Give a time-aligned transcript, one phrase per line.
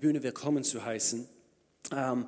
[0.00, 1.28] Bühne willkommen zu heißen,
[1.94, 2.26] ähm,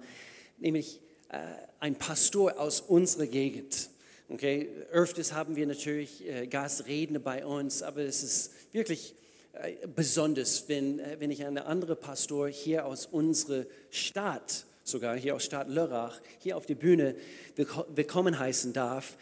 [0.58, 1.38] nämlich äh,
[1.80, 3.88] ein Pastor aus unserer Gegend.
[4.28, 9.14] Okay, öfters haben wir natürlich äh, Gastredner bei uns, aber es ist wirklich
[9.54, 15.34] äh, besonders, wenn, äh, wenn ich einen anderen Pastor hier aus unserer Stadt, sogar hier
[15.34, 17.16] aus Stadt Lörrach, hier auf die Bühne
[17.56, 19.16] willkommen heißen darf.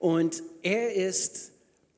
[0.00, 1.52] Und er ist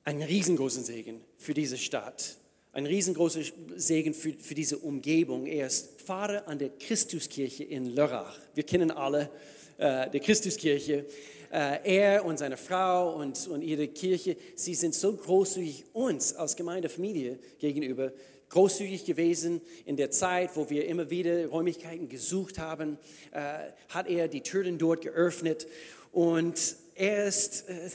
[0.04, 2.36] ein riesengroßer Segen für diese Stadt
[2.74, 3.40] ein riesengroßer
[3.76, 5.46] Segen für, für diese Umgebung.
[5.46, 8.36] Er ist Pfarrer an der Christuskirche in Lörrach.
[8.54, 9.30] Wir kennen alle
[9.78, 11.06] äh, die Christuskirche.
[11.52, 16.56] Äh, er und seine Frau und, und ihre Kirche, sie sind so großzügig uns als
[16.56, 18.12] Gemeindefamilie gegenüber
[18.48, 22.98] großzügig gewesen in der Zeit, wo wir immer wieder Räumlichkeiten gesucht haben,
[23.30, 23.40] äh,
[23.88, 25.68] hat er die Türen dort geöffnet
[26.10, 27.90] und er ist, äh,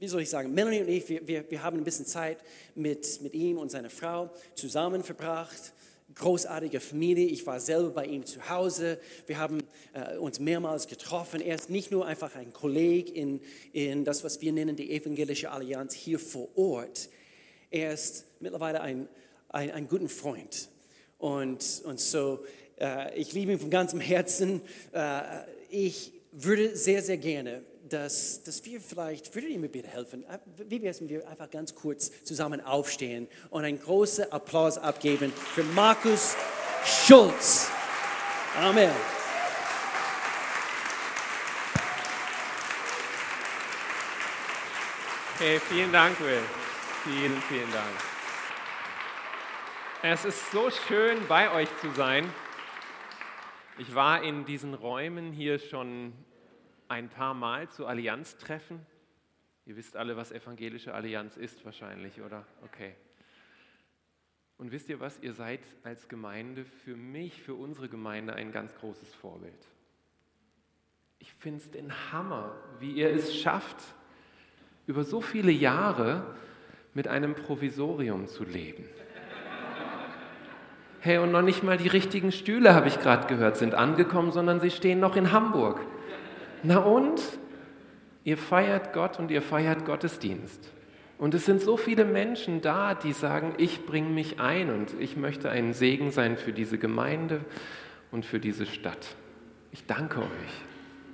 [0.00, 2.38] wie soll ich sagen, Melanie und ich, wir, wir, wir haben ein bisschen Zeit
[2.74, 5.72] mit, mit ihm und seiner Frau zusammen verbracht.
[6.14, 7.26] Großartige Familie.
[7.26, 8.98] Ich war selber bei ihm zu Hause.
[9.26, 9.62] Wir haben
[9.94, 11.40] äh, uns mehrmals getroffen.
[11.40, 13.40] Er ist nicht nur einfach ein Kollege in,
[13.72, 17.08] in das, was wir nennen, die Evangelische Allianz hier vor Ort.
[17.70, 19.08] Er ist mittlerweile ein,
[19.48, 20.68] ein, ein guter Freund.
[21.18, 22.44] Und, und so,
[22.78, 24.60] äh, ich liebe ihn von ganzem Herzen.
[24.92, 25.22] Äh,
[25.70, 27.62] ich würde sehr, sehr gerne
[27.92, 31.28] dass, dass wir vielleicht, würdet ihr mir bitte helfen, äh, wie wäre es, wenn wir
[31.28, 36.34] einfach ganz kurz zusammen aufstehen und einen großen Applaus abgeben für Markus
[36.84, 37.70] Schulz.
[38.58, 38.90] Amen.
[45.38, 46.40] Hey, vielen Dank, Will.
[47.04, 47.90] Vielen, vielen Dank.
[50.02, 52.32] Es ist so schön, bei euch zu sein.
[53.78, 56.12] Ich war in diesen Räumen hier schon
[56.92, 58.78] ein paar Mal zu Allianztreffen.
[59.64, 62.44] Ihr wisst alle, was evangelische Allianz ist wahrscheinlich, oder?
[62.64, 62.94] Okay.
[64.58, 65.18] Und wisst ihr was?
[65.20, 69.66] Ihr seid als Gemeinde für mich, für unsere Gemeinde ein ganz großes Vorbild.
[71.18, 73.82] Ich finde es den Hammer, wie ihr es schafft,
[74.86, 76.36] über so viele Jahre
[76.92, 78.84] mit einem Provisorium zu leben.
[81.00, 84.60] Hey, und noch nicht mal die richtigen Stühle, habe ich gerade gehört, sind angekommen, sondern
[84.60, 85.80] sie stehen noch in Hamburg.
[86.62, 87.20] Na und?
[88.24, 90.70] Ihr feiert Gott und ihr feiert Gottesdienst.
[91.18, 95.16] Und es sind so viele Menschen da, die sagen, ich bringe mich ein und ich
[95.16, 97.40] möchte ein Segen sein für diese Gemeinde
[98.10, 99.16] und für diese Stadt.
[99.72, 100.52] Ich danke euch.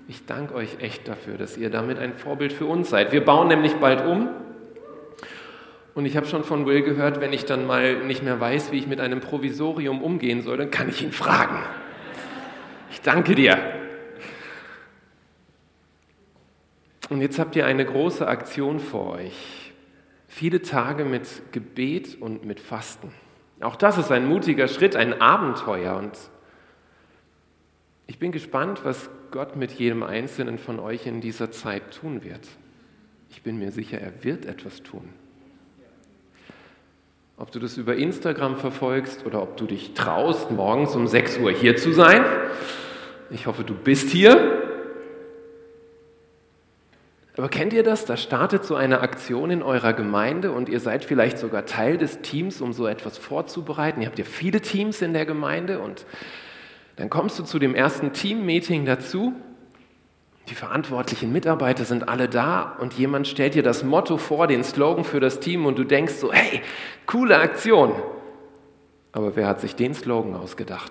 [0.09, 3.13] Ich danke euch echt dafür, dass ihr damit ein Vorbild für uns seid.
[3.13, 4.31] Wir bauen nämlich bald um.
[5.95, 8.79] Und ich habe schon von Will gehört, wenn ich dann mal nicht mehr weiß, wie
[8.79, 11.59] ich mit einem Provisorium umgehen soll, dann kann ich ihn fragen.
[12.91, 13.59] Ich danke dir.
[17.09, 19.73] Und jetzt habt ihr eine große Aktion vor euch.
[20.27, 23.13] Viele Tage mit Gebet und mit Fasten.
[23.61, 25.97] Auch das ist ein mutiger Schritt, ein Abenteuer.
[25.97, 26.13] Und
[28.07, 32.47] ich bin gespannt, was Gott mit jedem Einzelnen von euch in dieser Zeit tun wird.
[33.31, 35.09] Ich bin mir sicher, er wird etwas tun.
[37.37, 41.53] Ob du das über Instagram verfolgst oder ob du dich traust, morgens um 6 Uhr
[41.53, 42.25] hier zu sein.
[43.31, 44.58] Ich hoffe, du bist hier.
[47.39, 48.05] Aber kennt ihr das?
[48.05, 52.21] Da startet so eine Aktion in eurer Gemeinde und ihr seid vielleicht sogar Teil des
[52.21, 54.01] Teams, um so etwas vorzubereiten.
[54.01, 56.05] Ihr habt ja viele Teams in der Gemeinde und
[56.97, 59.35] dann kommst du zu dem ersten Team-Meeting dazu.
[60.49, 65.05] Die verantwortlichen Mitarbeiter sind alle da und jemand stellt dir das Motto vor, den Slogan
[65.05, 66.61] für das Team und du denkst so, hey,
[67.07, 67.93] coole Aktion.
[69.13, 70.91] Aber wer hat sich den Slogan ausgedacht?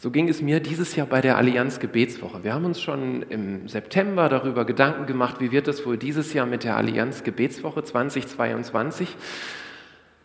[0.00, 2.44] So ging es mir dieses Jahr bei der Allianz Gebetswoche.
[2.44, 6.46] Wir haben uns schon im September darüber Gedanken gemacht, wie wird es wohl dieses Jahr
[6.46, 9.16] mit der Allianz Gebetswoche 2022.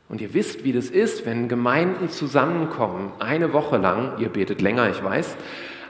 [0.09, 4.91] Und ihr wisst, wie das ist, wenn Gemeinden zusammenkommen, eine Woche lang, ihr betet länger,
[4.91, 5.35] ich weiß,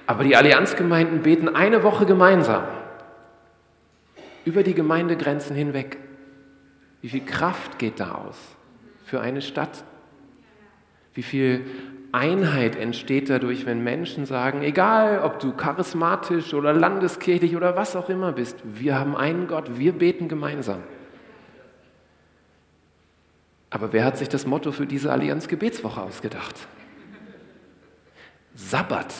[0.07, 2.63] aber die Allianzgemeinden beten eine Woche gemeinsam,
[4.45, 5.97] über die Gemeindegrenzen hinweg.
[7.01, 8.37] Wie viel Kraft geht da aus
[9.03, 9.83] für eine Stadt?
[11.13, 11.65] Wie viel
[12.13, 18.07] Einheit entsteht dadurch, wenn Menschen sagen, egal ob du charismatisch oder landeskirchlich oder was auch
[18.07, 20.83] immer bist, wir haben einen Gott, wir beten gemeinsam.
[23.71, 26.67] Aber wer hat sich das Motto für diese Allianz Gebetswoche ausgedacht?
[28.53, 29.11] Sabbat.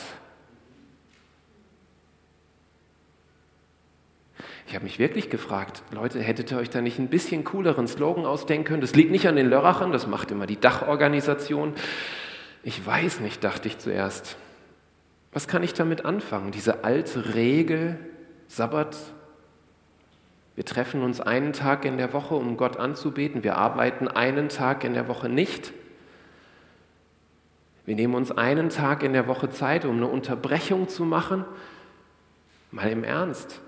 [4.68, 8.24] Ich habe mich wirklich gefragt, Leute, hättet ihr euch da nicht ein bisschen cooleren Slogan
[8.24, 8.80] ausdenken können?
[8.80, 11.74] Das liegt nicht an den Lörrachern, das macht immer die Dachorganisation.
[12.64, 14.36] Ich weiß nicht, dachte ich zuerst.
[15.32, 16.50] Was kann ich damit anfangen?
[16.50, 17.98] Diese alte Regel,
[18.48, 18.96] Sabbat.
[20.54, 23.44] Wir treffen uns einen Tag in der Woche, um Gott anzubeten.
[23.44, 25.72] Wir arbeiten einen Tag in der Woche nicht.
[27.84, 31.44] Wir nehmen uns einen Tag in der Woche Zeit, um eine Unterbrechung zu machen.
[32.70, 33.60] Mal im Ernst.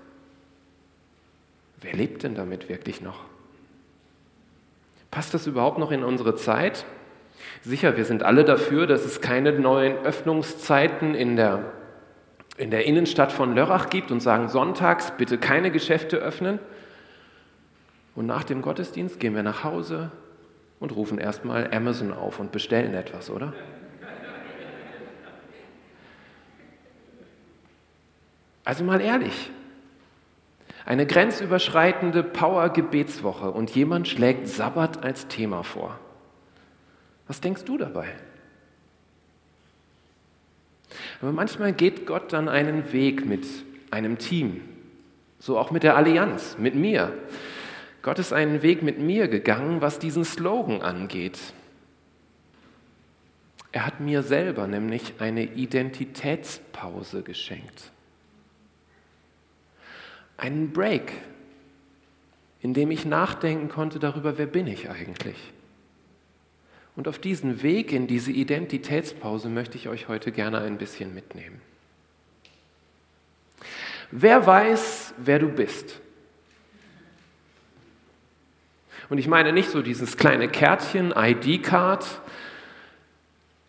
[1.81, 3.25] Wer lebt denn damit wirklich noch?
[5.11, 6.85] Passt das überhaupt noch in unsere Zeit?
[7.63, 11.71] Sicher, wir sind alle dafür, dass es keine neuen Öffnungszeiten in der,
[12.57, 16.59] in der Innenstadt von Lörrach gibt und sagen, sonntags bitte keine Geschäfte öffnen.
[18.15, 20.11] Und nach dem Gottesdienst gehen wir nach Hause
[20.79, 23.53] und rufen erstmal Amazon auf und bestellen etwas, oder?
[28.63, 29.49] Also mal ehrlich,
[30.85, 35.99] eine grenzüberschreitende Power-Gebetswoche und jemand schlägt Sabbat als Thema vor.
[37.27, 38.07] Was denkst du dabei?
[41.21, 43.45] Aber manchmal geht Gott dann einen Weg mit
[43.91, 44.61] einem Team,
[45.39, 47.13] so auch mit der Allianz, mit mir.
[48.01, 51.39] Gott ist einen Weg mit mir gegangen, was diesen Slogan angeht.
[53.71, 57.91] Er hat mir selber nämlich eine Identitätspause geschenkt.
[60.37, 61.11] Einen Break,
[62.61, 65.37] in dem ich nachdenken konnte darüber, wer bin ich eigentlich.
[66.97, 71.61] Und auf diesen Weg in diese Identitätspause möchte ich euch heute gerne ein bisschen mitnehmen.
[74.09, 75.99] Wer weiß, wer du bist?
[79.09, 82.19] Und ich meine nicht so dieses kleine Kärtchen, ID-Card.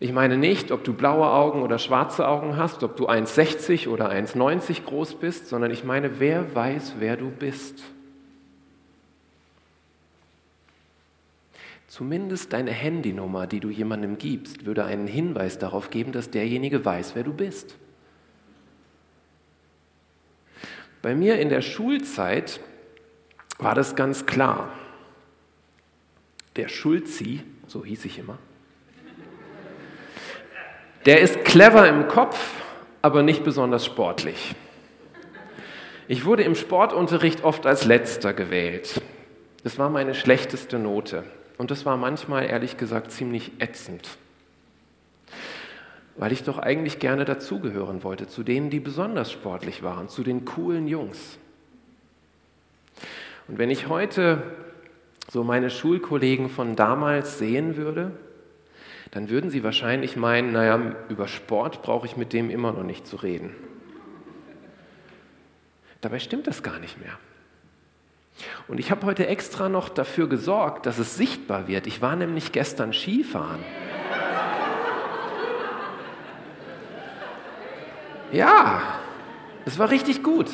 [0.00, 4.10] Ich meine nicht, ob du blaue Augen oder schwarze Augen hast, ob du 1,60 oder
[4.10, 7.82] 1,90 groß bist, sondern ich meine, wer weiß, wer du bist.
[11.88, 17.14] Zumindest deine Handynummer, die du jemandem gibst, würde einen Hinweis darauf geben, dass derjenige weiß,
[17.14, 17.76] wer du bist.
[21.00, 22.60] Bei mir in der Schulzeit
[23.58, 24.72] war das ganz klar
[26.56, 28.36] der Schulzi, so hieß ich immer,
[31.06, 32.52] der ist clever im Kopf,
[33.00, 34.54] aber nicht besonders sportlich.
[36.08, 39.00] Ich wurde im Sportunterricht oft als letzter gewählt.
[39.62, 41.24] Das war meine schlechteste Note.
[41.58, 44.16] Und das war manchmal, ehrlich gesagt, ziemlich ätzend.
[46.16, 50.44] Weil ich doch eigentlich gerne dazugehören wollte, zu denen, die besonders sportlich waren, zu den
[50.44, 51.38] coolen Jungs.
[53.48, 54.42] Und wenn ich heute
[55.30, 58.12] so meine Schulkollegen von damals sehen würde,
[59.10, 63.06] dann würden sie wahrscheinlich meinen, naja, über Sport brauche ich mit dem immer noch nicht
[63.06, 63.54] zu reden.
[66.00, 67.18] Dabei stimmt das gar nicht mehr.
[68.66, 71.86] Und ich habe heute extra noch dafür gesorgt, dass es sichtbar wird.
[71.86, 73.64] Ich war nämlich gestern Skifahren.
[78.32, 78.82] Ja,
[79.64, 80.48] es war richtig gut.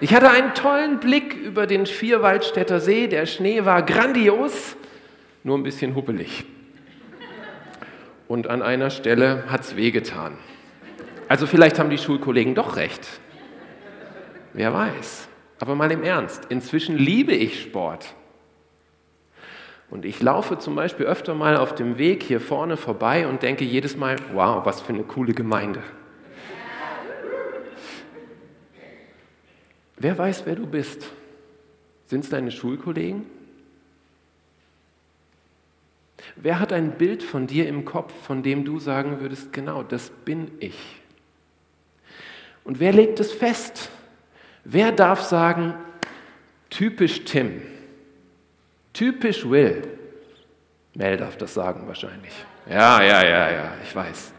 [0.00, 3.06] Ich hatte einen tollen Blick über den Vierwaldstätter See.
[3.06, 4.76] Der Schnee war grandios,
[5.42, 6.44] nur ein bisschen huppelig.
[8.28, 10.36] Und an einer Stelle hat es wehgetan.
[11.28, 13.06] Also vielleicht haben die Schulkollegen doch recht.
[14.52, 15.28] Wer weiß.
[15.58, 18.14] Aber mal im Ernst, inzwischen liebe ich Sport.
[19.90, 23.64] Und ich laufe zum Beispiel öfter mal auf dem Weg hier vorne vorbei und denke
[23.64, 25.82] jedes Mal, wow, was für eine coole Gemeinde.
[29.96, 31.06] Wer weiß, wer du bist?
[32.06, 33.24] Sind es deine Schulkollegen?
[36.36, 40.10] Wer hat ein Bild von dir im Kopf, von dem du sagen würdest, genau, das
[40.10, 40.76] bin ich?
[42.64, 43.90] Und wer legt es fest?
[44.64, 45.74] Wer darf sagen,
[46.70, 47.62] typisch Tim,
[48.92, 49.82] typisch Will?
[50.94, 52.32] Mel darf das sagen wahrscheinlich.
[52.68, 54.32] Ja, ja, ja, ja, ich weiß.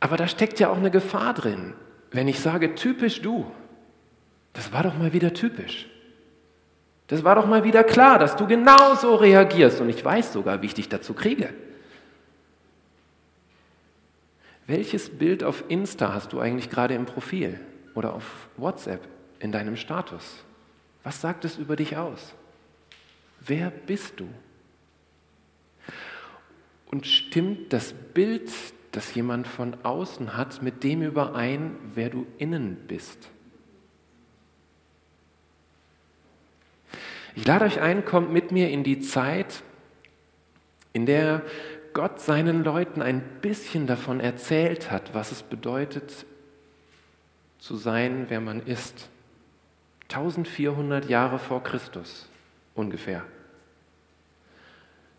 [0.00, 1.74] Aber da steckt ja auch eine Gefahr drin
[2.12, 3.50] wenn ich sage, typisch du,
[4.52, 5.88] das war doch mal wieder typisch.
[7.08, 10.66] Das war doch mal wieder klar, dass du genauso reagierst und ich weiß sogar, wie
[10.66, 11.52] ich dich dazu kriege.
[14.66, 17.58] Welches Bild auf Insta hast du eigentlich gerade im Profil
[17.94, 19.06] oder auf WhatsApp
[19.38, 20.44] in deinem Status?
[21.02, 22.34] Was sagt es über dich aus?
[23.40, 24.28] Wer bist du?
[26.86, 28.50] Und stimmt das Bild
[28.92, 33.30] das jemand von außen hat, mit dem überein, wer du innen bist.
[37.34, 39.62] Ich lade euch ein, kommt mit mir in die Zeit,
[40.92, 41.42] in der
[41.94, 46.26] Gott seinen Leuten ein bisschen davon erzählt hat, was es bedeutet,
[47.62, 49.08] zu sein, wer man ist.
[50.08, 52.28] 1400 Jahre vor Christus
[52.74, 53.22] ungefähr.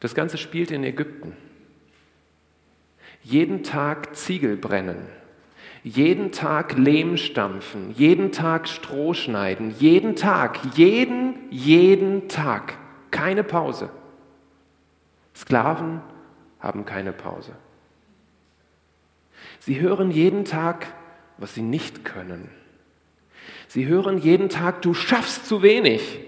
[0.02, 1.38] Das Ganze spielt in Ägypten
[3.22, 5.08] jeden Tag Ziegel brennen,
[5.84, 12.78] jeden Tag Lehm stampfen, jeden Tag Stroh schneiden, jeden Tag, jeden, jeden Tag,
[13.12, 13.90] keine Pause.
[15.34, 16.02] Sklaven
[16.60, 17.54] haben keine Pause.
[19.62, 20.88] Sie hören jeden Tag,
[21.38, 22.50] was sie nicht können.
[23.68, 26.20] Sie hören jeden Tag, du schaffst zu wenig.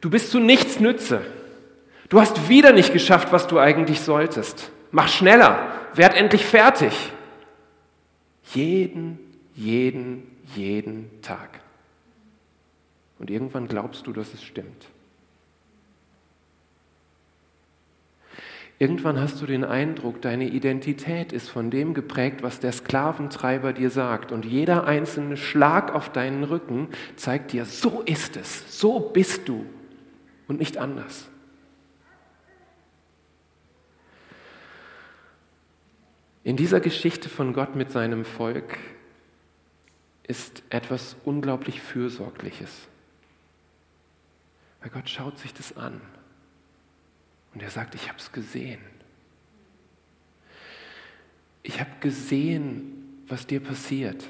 [0.00, 1.22] Du bist zu nichts Nütze.
[2.08, 4.70] Du hast wieder nicht geschafft, was du eigentlich solltest.
[4.90, 6.92] Mach schneller, werd endlich fertig.
[8.54, 9.18] Jeden,
[9.54, 10.22] jeden,
[10.54, 11.60] jeden Tag.
[13.18, 14.86] Und irgendwann glaubst du, dass es stimmt.
[18.80, 23.90] Irgendwann hast du den Eindruck, deine Identität ist von dem geprägt, was der Sklaventreiber dir
[23.90, 24.30] sagt.
[24.30, 29.66] Und jeder einzelne Schlag auf deinen Rücken zeigt dir, so ist es, so bist du
[30.46, 31.28] und nicht anders.
[36.44, 38.78] In dieser Geschichte von Gott mit seinem Volk
[40.22, 42.70] ist etwas unglaublich Fürsorgliches.
[44.80, 46.00] Weil Gott schaut sich das an
[47.54, 48.80] und er sagt, ich habe es gesehen.
[51.62, 54.24] Ich habe gesehen, was dir passiert.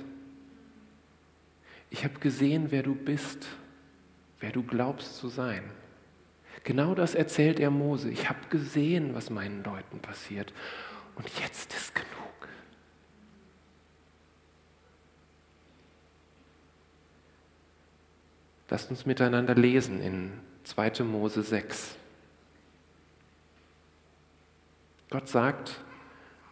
[1.90, 3.46] Ich habe gesehen, wer du bist,
[4.40, 5.62] wer du glaubst zu sein.
[6.64, 8.10] Genau das erzählt er Mose.
[8.10, 10.52] Ich habe gesehen, was meinen Leuten passiert.
[11.14, 12.08] Und jetzt ist genug.
[18.68, 20.32] Lasst uns miteinander lesen in
[20.64, 21.04] 2.
[21.04, 21.96] Mose 6.
[25.10, 25.80] Gott sagt,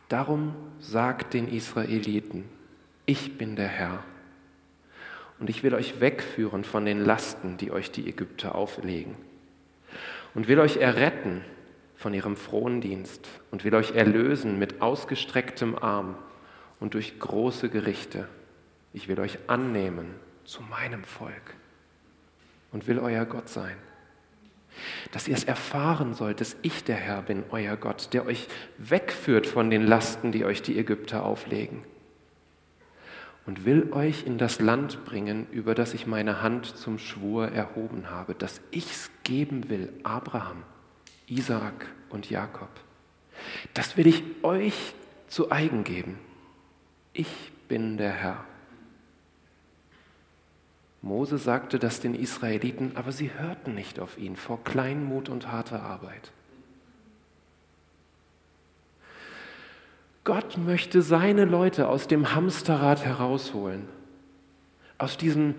[0.08, 2.44] darum sagt den Israeliten,
[3.04, 4.02] ich bin der Herr
[5.38, 9.14] und ich will euch wegführen von den Lasten, die euch die Ägypter auflegen
[10.34, 11.44] und will euch erretten
[11.96, 16.16] von ihrem frohen Dienst und will euch erlösen mit ausgestrecktem Arm
[16.80, 18.28] und durch große Gerichte.
[18.92, 21.54] Ich will euch annehmen zu meinem Volk
[22.72, 23.76] und will euer Gott sein.
[25.12, 29.46] Dass ihr es erfahren sollt, dass ich der Herr bin, euer Gott, der euch wegführt
[29.46, 31.82] von den Lasten, die euch die Ägypter auflegen.
[33.46, 38.10] Und will euch in das Land bringen, über das ich meine Hand zum Schwur erhoben
[38.10, 40.64] habe, dass ich's geben will, Abraham,
[41.28, 42.70] Isaak und Jakob.
[43.74, 44.94] Das will ich euch
[45.28, 46.18] zu eigen geben.
[47.12, 48.44] Ich bin der Herr.
[51.06, 55.82] Mose sagte das den Israeliten, aber sie hörten nicht auf ihn vor Kleinmut und harter
[55.82, 56.32] Arbeit.
[60.24, 63.88] Gott möchte seine Leute aus dem Hamsterrad herausholen,
[64.98, 65.54] aus diesem,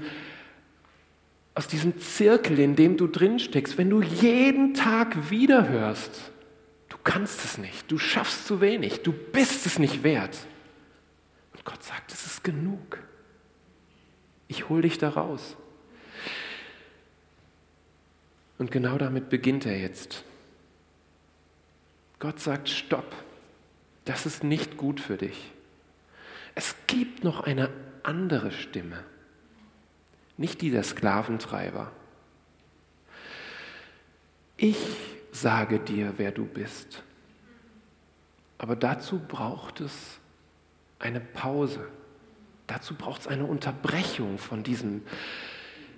[1.55, 3.77] aus diesem Zirkel, in dem du drin steckst.
[3.77, 6.31] Wenn du jeden Tag wieder hörst,
[6.89, 10.37] du kannst es nicht, du schaffst zu wenig, du bist es nicht wert.
[11.55, 13.06] Und Gott sagt, es ist genug.
[14.47, 15.55] Ich hole dich da raus.
[18.57, 20.23] Und genau damit beginnt er jetzt.
[22.19, 23.15] Gott sagt, stopp,
[24.05, 25.51] das ist nicht gut für dich.
[26.55, 27.69] Es gibt noch eine
[28.01, 29.03] andere Stimme,
[30.37, 31.91] nicht die der Sklaventreiber.
[34.55, 34.77] Ich
[35.31, 37.03] sage dir, wer du bist.
[38.57, 40.19] Aber dazu braucht es
[40.97, 41.87] eine Pause.
[42.67, 45.01] Dazu braucht es eine Unterbrechung von diesem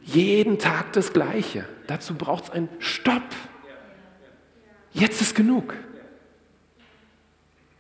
[0.03, 1.67] jeden Tag das Gleiche.
[1.87, 3.35] Dazu braucht es ein Stopp.
[4.93, 5.75] Jetzt ist genug.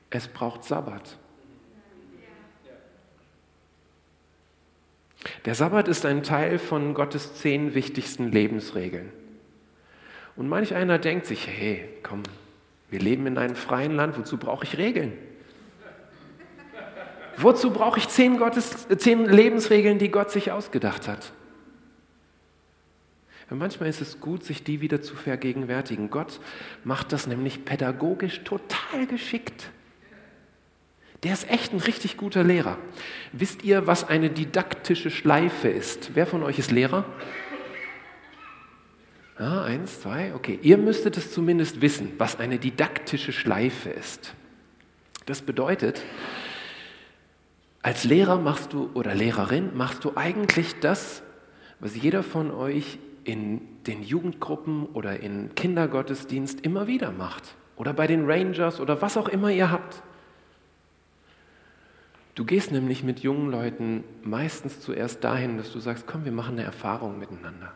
[0.09, 1.17] Es braucht Sabbat.
[5.45, 9.11] Der Sabbat ist ein Teil von Gottes zehn wichtigsten Lebensregeln.
[10.35, 12.23] Und manch einer denkt sich, hey, komm,
[12.89, 15.13] wir leben in einem freien Land, wozu brauche ich Regeln?
[17.41, 21.31] Wozu brauche ich zehn, Gottes, zehn Lebensregeln, die Gott sich ausgedacht hat?
[23.49, 26.09] Manchmal ist es gut, sich die wieder zu vergegenwärtigen.
[26.09, 26.39] Gott
[26.83, 29.71] macht das nämlich pädagogisch total geschickt.
[31.23, 32.77] Der ist echt ein richtig guter Lehrer.
[33.31, 36.11] Wisst ihr, was eine didaktische Schleife ist?
[36.13, 37.05] Wer von euch ist Lehrer?
[39.39, 40.59] Ja, eins, zwei, okay.
[40.61, 44.33] Ihr müsstet es zumindest wissen, was eine didaktische Schleife ist.
[45.25, 46.03] Das bedeutet,
[47.81, 51.23] als Lehrer machst du oder Lehrerin machst du eigentlich das,
[51.79, 57.55] was jeder von euch in den Jugendgruppen oder in Kindergottesdienst immer wieder macht.
[57.77, 60.03] Oder bei den Rangers oder was auch immer ihr habt.
[62.35, 66.53] Du gehst nämlich mit jungen Leuten meistens zuerst dahin, dass du sagst, komm, wir machen
[66.53, 67.73] eine Erfahrung miteinander.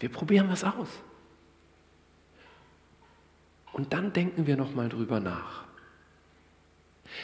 [0.00, 0.88] Wir probieren was aus.
[3.72, 5.64] Und dann denken wir nochmal drüber nach.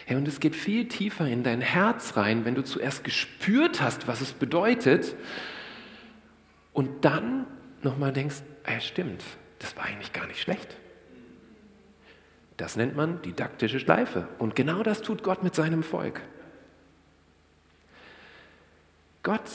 [0.05, 4.09] Hey, und es geht viel tiefer in dein Herz rein, wenn du zuerst gespürt hast,
[4.09, 5.16] was es bedeutet,
[6.73, 7.47] und dann
[7.83, 9.23] nochmal denkst, ey, stimmt,
[9.59, 10.76] das war eigentlich gar nicht schlecht.
[12.57, 14.28] Das nennt man didaktische Schleife.
[14.38, 16.21] Und genau das tut Gott mit seinem Volk.
[19.23, 19.50] Gott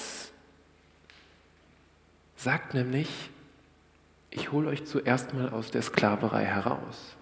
[2.35, 3.07] sagt nämlich,
[4.29, 7.15] ich hole euch zuerst mal aus der Sklaverei heraus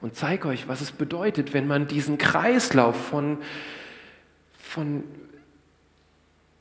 [0.00, 3.38] und zeige euch, was es bedeutet, wenn man diesen Kreislauf von,
[4.58, 5.04] von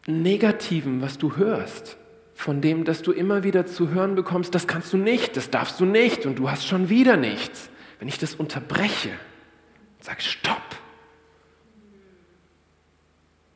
[0.08, 1.98] Negativen, was du hörst,
[2.34, 5.79] von dem, dass du immer wieder zu hören bekommst, das kannst du nicht, das darfst
[5.79, 7.69] du nicht und du hast schon wieder nichts.
[8.00, 10.77] Wenn ich das unterbreche und sage, stopp,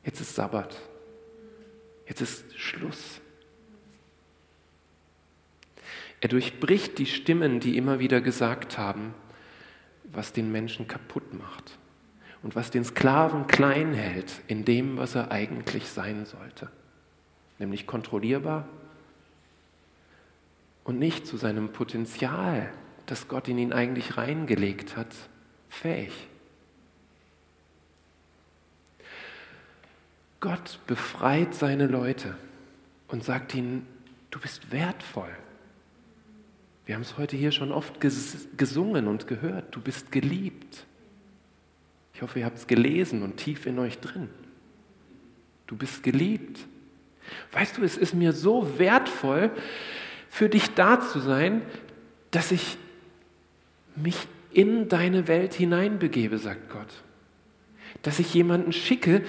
[0.03, 0.75] jetzt ist Sabbat,
[2.07, 3.21] jetzt ist Schluss.
[6.19, 9.13] Er durchbricht die Stimmen, die immer wieder gesagt haben,
[10.11, 11.77] was den Menschen kaputt macht
[12.41, 16.69] und was den Sklaven klein hält in dem, was er eigentlich sein sollte,
[17.59, 18.67] nämlich kontrollierbar
[20.83, 22.71] und nicht zu seinem Potenzial,
[23.05, 25.13] das Gott in ihn eigentlich reingelegt hat,
[25.69, 26.27] fähig.
[30.39, 32.35] Gott befreit seine Leute
[33.07, 33.87] und sagt ihnen,
[34.29, 35.33] du bist wertvoll.
[36.85, 39.73] Wir haben es heute hier schon oft gesungen und gehört.
[39.73, 40.85] Du bist geliebt.
[42.13, 44.29] Ich hoffe, ihr habt es gelesen und tief in euch drin.
[45.65, 46.59] Du bist geliebt.
[47.53, 49.51] Weißt du, es ist mir so wertvoll,
[50.29, 51.61] für dich da zu sein,
[52.31, 52.77] dass ich
[53.95, 57.03] mich in deine Welt hineinbegebe, sagt Gott.
[58.01, 59.23] Dass ich jemanden schicke,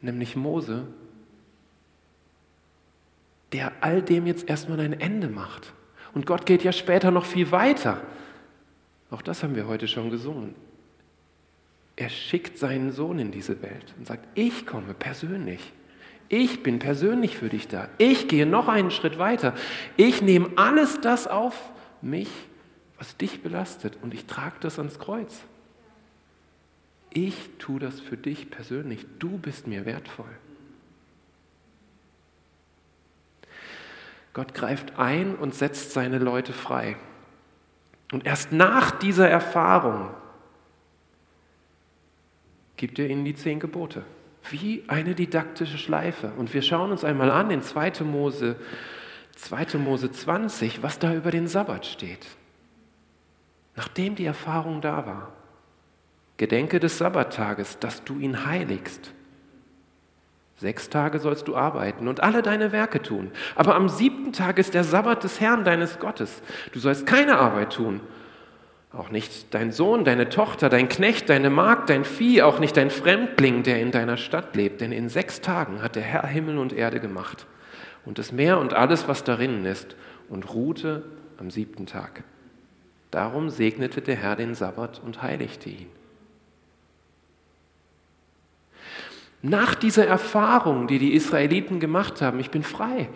[0.00, 0.86] nämlich Mose,
[3.52, 5.72] der all dem jetzt erstmal ein Ende macht.
[6.16, 8.00] Und Gott geht ja später noch viel weiter.
[9.10, 10.54] Auch das haben wir heute schon gesungen.
[11.94, 15.74] Er schickt seinen Sohn in diese Welt und sagt, ich komme persönlich.
[16.30, 17.90] Ich bin persönlich für dich da.
[17.98, 19.54] Ich gehe noch einen Schritt weiter.
[19.98, 21.70] Ich nehme alles das auf
[22.00, 22.30] mich,
[22.96, 25.42] was dich belastet und ich trage das ans Kreuz.
[27.10, 29.04] Ich tue das für dich persönlich.
[29.18, 30.24] Du bist mir wertvoll.
[34.36, 36.96] Gott greift ein und setzt seine Leute frei.
[38.12, 40.10] Und erst nach dieser Erfahrung
[42.76, 44.04] gibt er ihnen die zehn Gebote.
[44.50, 46.32] Wie eine didaktische Schleife.
[46.36, 48.04] Und wir schauen uns einmal an in 2.
[48.04, 48.56] Mose,
[49.36, 49.78] 2.
[49.78, 52.26] Mose 20, was da über den Sabbat steht.
[53.74, 55.32] Nachdem die Erfahrung da war.
[56.36, 59.14] Gedenke des Sabbattages, dass du ihn heiligst.
[60.58, 63.30] Sechs Tage sollst du arbeiten und alle deine Werke tun.
[63.54, 66.42] Aber am siebten Tag ist der Sabbat des Herrn deines Gottes.
[66.72, 68.00] Du sollst keine Arbeit tun.
[68.92, 72.88] Auch nicht dein Sohn, deine Tochter, dein Knecht, deine Magd, dein Vieh, auch nicht dein
[72.88, 74.80] Fremdling, der in deiner Stadt lebt.
[74.80, 77.46] Denn in sechs Tagen hat der Herr Himmel und Erde gemacht
[78.06, 79.96] und das Meer und alles, was darin ist,
[80.30, 81.02] und ruhte
[81.36, 82.24] am siebten Tag.
[83.10, 85.90] Darum segnete der Herr den Sabbat und heiligte ihn.
[89.48, 93.08] Nach dieser Erfahrung, die die Israeliten gemacht haben, ich bin frei,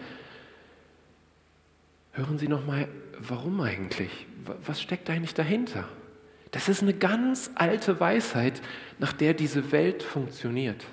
[2.13, 2.87] hören Sie noch mal,
[3.19, 4.29] warum eigentlich?
[4.65, 5.89] Was steckt eigentlich dahinter?
[6.53, 8.63] Das ist eine ganz alte Weisheit,
[9.01, 10.87] nach der diese Welt funktioniert.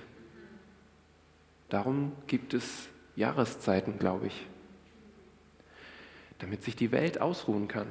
[1.69, 4.47] Darum gibt es Jahreszeiten, glaube ich,
[6.39, 7.87] damit sich die Welt ausruhen kann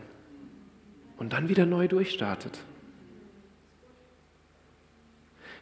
[1.16, 2.58] und dann wieder neu durchstartet.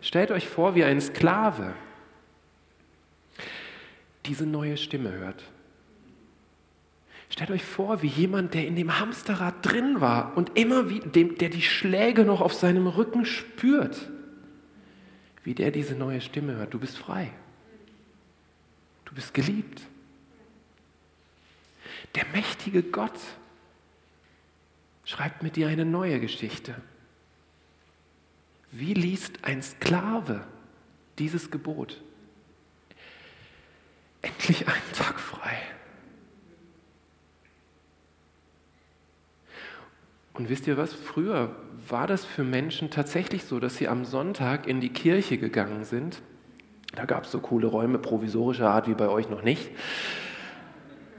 [0.04, 1.72] Stellt euch vor, wie ein Sklave
[4.26, 5.42] diese neue Stimme hört.
[7.30, 11.38] Stellt euch vor, wie jemand, der in dem Hamsterrad drin war und immer wie, dem,
[11.38, 14.10] der die Schläge noch auf seinem Rücken spürt,
[15.42, 16.74] wie der diese neue Stimme hört.
[16.74, 17.30] Du bist frei.
[19.06, 19.80] Du bist geliebt.
[22.14, 23.18] Der mächtige Gott
[25.06, 26.74] schreibt mit dir eine neue Geschichte.
[28.76, 30.40] Wie liest ein Sklave
[31.20, 32.02] dieses Gebot?
[34.20, 35.56] Endlich einen Tag frei.
[40.32, 40.92] Und wisst ihr was?
[40.92, 41.54] Früher
[41.88, 46.20] war das für Menschen tatsächlich so, dass sie am Sonntag in die Kirche gegangen sind.
[46.96, 49.70] Da gab es so coole Räume provisorischer Art wie bei euch noch nicht.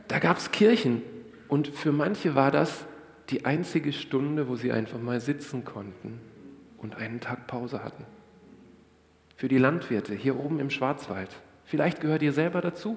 [0.09, 1.03] Da gab es Kirchen
[1.47, 2.85] und für manche war das
[3.29, 6.19] die einzige Stunde, wo sie einfach mal sitzen konnten
[6.85, 8.05] und einen Tag Pause hatten.
[9.35, 11.29] Für die Landwirte hier oben im Schwarzwald.
[11.65, 12.95] Vielleicht gehört ihr selber dazu.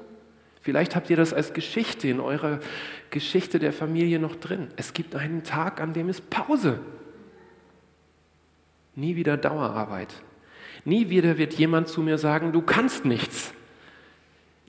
[0.61, 2.61] Vielleicht habt ihr das als Geschichte in eurer
[3.09, 4.69] Geschichte der Familie noch drin.
[4.77, 6.81] Es gibt einen Tag, an dem ist Pause.
[8.95, 10.13] Nie wieder Dauerarbeit.
[10.85, 13.55] Nie wieder wird jemand zu mir sagen, du kannst nichts.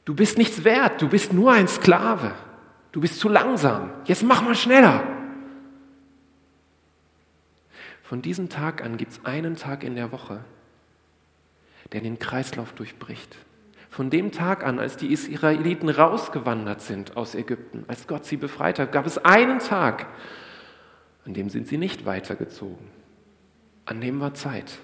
[0.05, 1.01] Du bist nichts wert.
[1.01, 2.35] Du bist nur ein Sklave.
[2.93, 3.91] Du bist zu langsam.
[4.05, 5.18] Jetzt mach mal schneller.
[8.09, 10.43] Von diesem Tag an gibt es einen Tag in der Woche,
[11.91, 13.37] der den Kreislauf durchbricht.
[13.91, 18.79] Von dem Tag an, als die Israeliten rausgewandert sind aus Ägypten, als Gott sie befreit
[18.79, 20.07] hat, gab es einen Tag,
[21.23, 22.87] an dem sind sie nicht weitergezogen.
[23.85, 24.79] An dem war Zeit,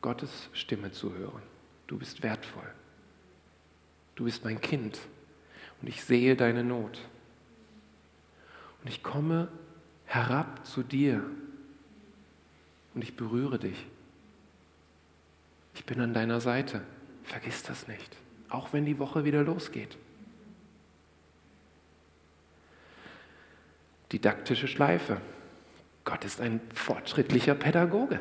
[0.00, 1.42] Gottes Stimme zu hören.
[1.88, 2.70] Du bist wertvoll.
[4.14, 5.00] Du bist mein Kind
[5.82, 7.00] und ich sehe deine Not.
[8.84, 9.48] Und ich komme
[10.04, 11.24] herab zu dir
[12.94, 13.86] und ich berühre dich.
[15.74, 16.82] Ich bin an deiner Seite.
[17.24, 18.16] Vergiss das nicht,
[18.48, 19.98] auch wenn die Woche wieder losgeht.
[24.12, 25.20] Didaktische Schleife.
[26.04, 28.20] Gott ist ein fortschrittlicher Pädagoge.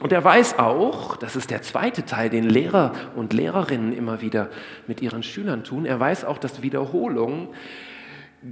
[0.00, 4.50] Und er weiß auch, das ist der zweite Teil, den Lehrer und Lehrerinnen immer wieder
[4.88, 7.54] mit ihren Schülern tun, er weiß auch, dass Wiederholung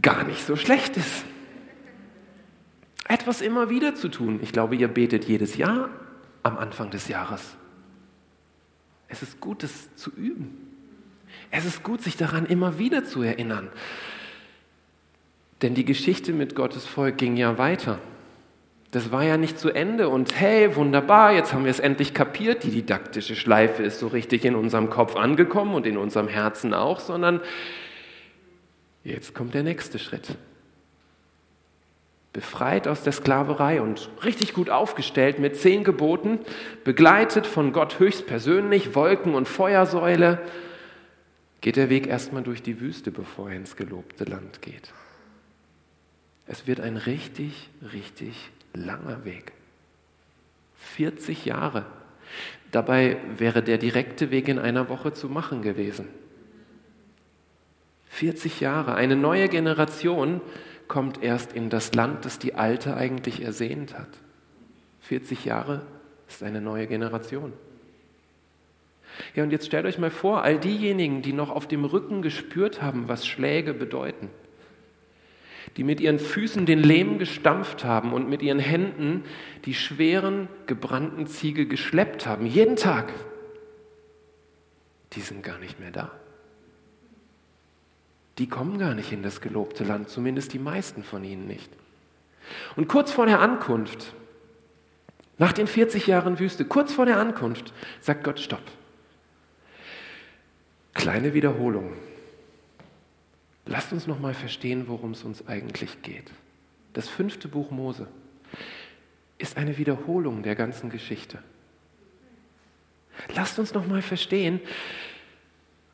[0.00, 1.24] gar nicht so schlecht ist.
[3.08, 4.40] Etwas immer wieder zu tun.
[4.42, 5.88] Ich glaube, ihr betet jedes Jahr
[6.42, 7.56] am Anfang des Jahres.
[9.08, 10.56] Es ist gut, es zu üben.
[11.50, 13.68] Es ist gut, sich daran immer wieder zu erinnern.
[15.62, 17.98] Denn die Geschichte mit Gottes Volk ging ja weiter.
[18.92, 22.64] Das war ja nicht zu Ende und hey, wunderbar, jetzt haben wir es endlich kapiert,
[22.64, 26.98] die didaktische Schleife ist so richtig in unserem Kopf angekommen und in unserem Herzen auch,
[26.98, 27.40] sondern
[29.04, 30.36] jetzt kommt der nächste Schritt.
[32.32, 36.38] Befreit aus der Sklaverei und richtig gut aufgestellt mit zehn Geboten,
[36.84, 40.40] begleitet von Gott höchstpersönlich, Wolken und Feuersäule,
[41.60, 44.92] geht der Weg erstmal durch die Wüste, bevor er ins gelobte Land geht.
[46.46, 49.52] Es wird ein richtig, richtig langer Weg.
[50.76, 51.84] 40 Jahre.
[52.70, 56.08] Dabei wäre der direkte Weg in einer Woche zu machen gewesen.
[58.08, 58.94] 40 Jahre.
[58.94, 60.40] Eine neue Generation
[60.90, 64.09] kommt erst in das Land, das die alte eigentlich ersehnt hat.
[65.03, 65.87] 40 Jahre
[66.29, 67.53] ist eine neue Generation.
[69.35, 72.83] Ja, und jetzt stellt euch mal vor, all diejenigen, die noch auf dem Rücken gespürt
[72.83, 74.31] haben, was Schläge bedeuten,
[75.76, 79.22] die mit ihren Füßen den Lehm gestampft haben und mit ihren Händen
[79.66, 83.12] die schweren, gebrannten Ziegel geschleppt haben, jeden Tag,
[85.12, 86.19] die sind gar nicht mehr da.
[88.40, 91.70] Die kommen gar nicht in das gelobte Land, zumindest die meisten von ihnen nicht.
[92.74, 94.14] Und kurz vor der Ankunft,
[95.37, 98.62] nach den 40 Jahren Wüste, kurz vor der Ankunft, sagt Gott, stopp.
[100.94, 101.92] Kleine Wiederholung.
[103.66, 106.31] Lasst uns nochmal verstehen, worum es uns eigentlich geht.
[106.94, 108.09] Das fünfte Buch Mose
[109.37, 111.42] ist eine Wiederholung der ganzen Geschichte.
[113.35, 114.62] Lasst uns nochmal verstehen,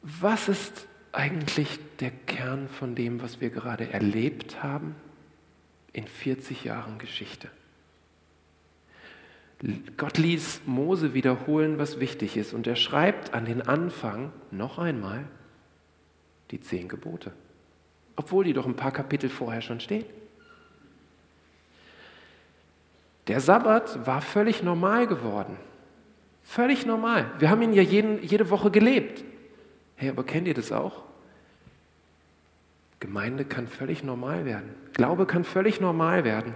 [0.01, 4.95] was ist eigentlich der Kern von dem, was wir gerade erlebt haben
[5.93, 7.49] in 40 Jahren Geschichte.
[9.97, 15.25] Gott ließ Mose wiederholen, was wichtig ist, und er schreibt an den Anfang noch einmal
[16.51, 17.33] die zehn Gebote
[18.17, 20.07] obwohl die doch ein paar Kapitel vorher schon stehen.
[23.29, 25.57] Der Sabbat war völlig normal geworden.
[26.43, 27.31] Völlig normal.
[27.39, 29.25] Wir haben ihn ja jeden, jede Woche gelebt.
[29.97, 31.03] Hey, aber kennt ihr das auch?
[33.01, 34.75] Gemeinde kann völlig normal werden.
[34.93, 36.55] Glaube kann völlig normal werden.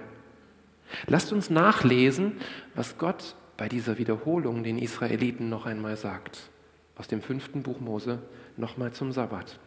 [1.07, 2.39] Lasst uns nachlesen,
[2.75, 6.51] was Gott bei dieser Wiederholung den Israeliten noch einmal sagt.
[6.97, 8.21] Aus dem fünften Buch Mose
[8.57, 9.59] nochmal zum Sabbat.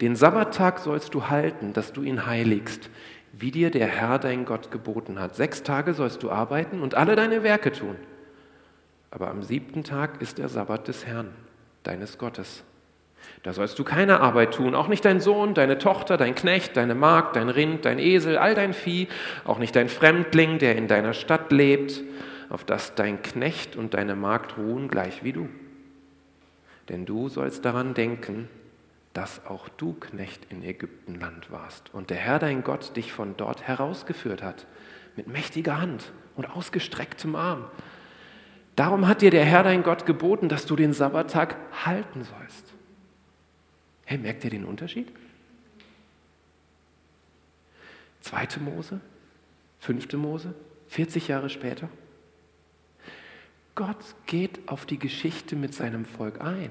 [0.00, 2.90] Den Sabbattag sollst du halten, dass du ihn heiligst,
[3.32, 5.36] wie dir der Herr dein Gott geboten hat.
[5.36, 7.96] Sechs Tage sollst du arbeiten und alle deine Werke tun.
[9.10, 11.28] Aber am siebten Tag ist der Sabbat des Herrn,
[11.82, 12.64] deines Gottes.
[13.42, 16.94] Da sollst du keine Arbeit tun, auch nicht dein Sohn, deine Tochter, dein Knecht, deine
[16.94, 19.08] Magd, dein Rind, dein Esel, all dein Vieh,
[19.44, 22.02] auch nicht dein Fremdling, der in deiner Stadt lebt,
[22.50, 25.48] auf das dein Knecht und deine Magd ruhen, gleich wie du.
[26.88, 28.48] Denn du sollst daran denken,
[29.12, 33.62] dass auch du Knecht in Ägyptenland warst und der Herr dein Gott dich von dort
[33.62, 34.66] herausgeführt hat,
[35.16, 37.64] mit mächtiger Hand und ausgestrecktem Arm.
[38.80, 42.64] Darum hat dir der Herr dein Gott geboten, dass du den Sabbattag halten sollst.
[44.06, 45.12] Hey, merkt ihr den Unterschied?
[48.22, 49.02] Zweite Mose,
[49.80, 50.54] fünfte Mose,
[50.88, 51.90] 40 Jahre später.
[53.74, 56.70] Gott geht auf die Geschichte mit seinem Volk ein.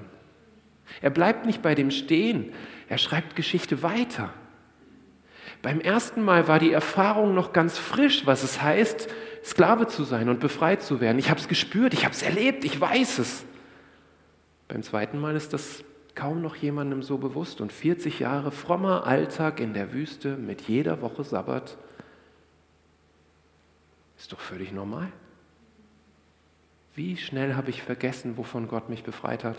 [1.02, 2.52] Er bleibt nicht bei dem stehen,
[2.88, 4.34] er schreibt Geschichte weiter.
[5.62, 9.08] Beim ersten Mal war die Erfahrung noch ganz frisch, was es heißt,
[9.44, 11.18] Sklave zu sein und befreit zu werden.
[11.18, 13.44] Ich habe es gespürt, ich habe es erlebt, ich weiß es.
[14.68, 15.82] Beim zweiten Mal ist das
[16.14, 21.00] kaum noch jemandem so bewusst und 40 Jahre frommer Alltag in der Wüste mit jeder
[21.00, 21.76] Woche Sabbat
[24.18, 25.08] Ist doch völlig normal.
[26.94, 29.56] Wie schnell habe ich vergessen, wovon Gott mich befreit hat?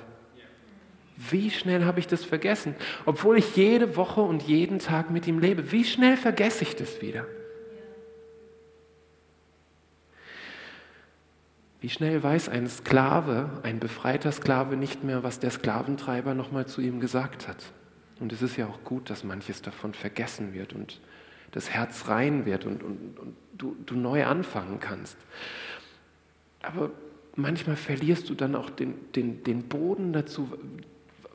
[1.17, 5.39] Wie schnell habe ich das vergessen, obwohl ich jede Woche und jeden Tag mit ihm
[5.39, 5.71] lebe?
[5.71, 7.25] Wie schnell vergesse ich das wieder?
[11.81, 16.79] Wie schnell weiß ein Sklave, ein befreiter Sklave nicht mehr, was der Sklaventreiber nochmal zu
[16.79, 17.73] ihm gesagt hat?
[18.19, 21.01] Und es ist ja auch gut, dass manches davon vergessen wird und
[21.49, 25.17] das Herz rein wird und, und, und du, du neu anfangen kannst.
[26.61, 26.91] Aber
[27.35, 30.53] manchmal verlierst du dann auch den, den, den Boden dazu.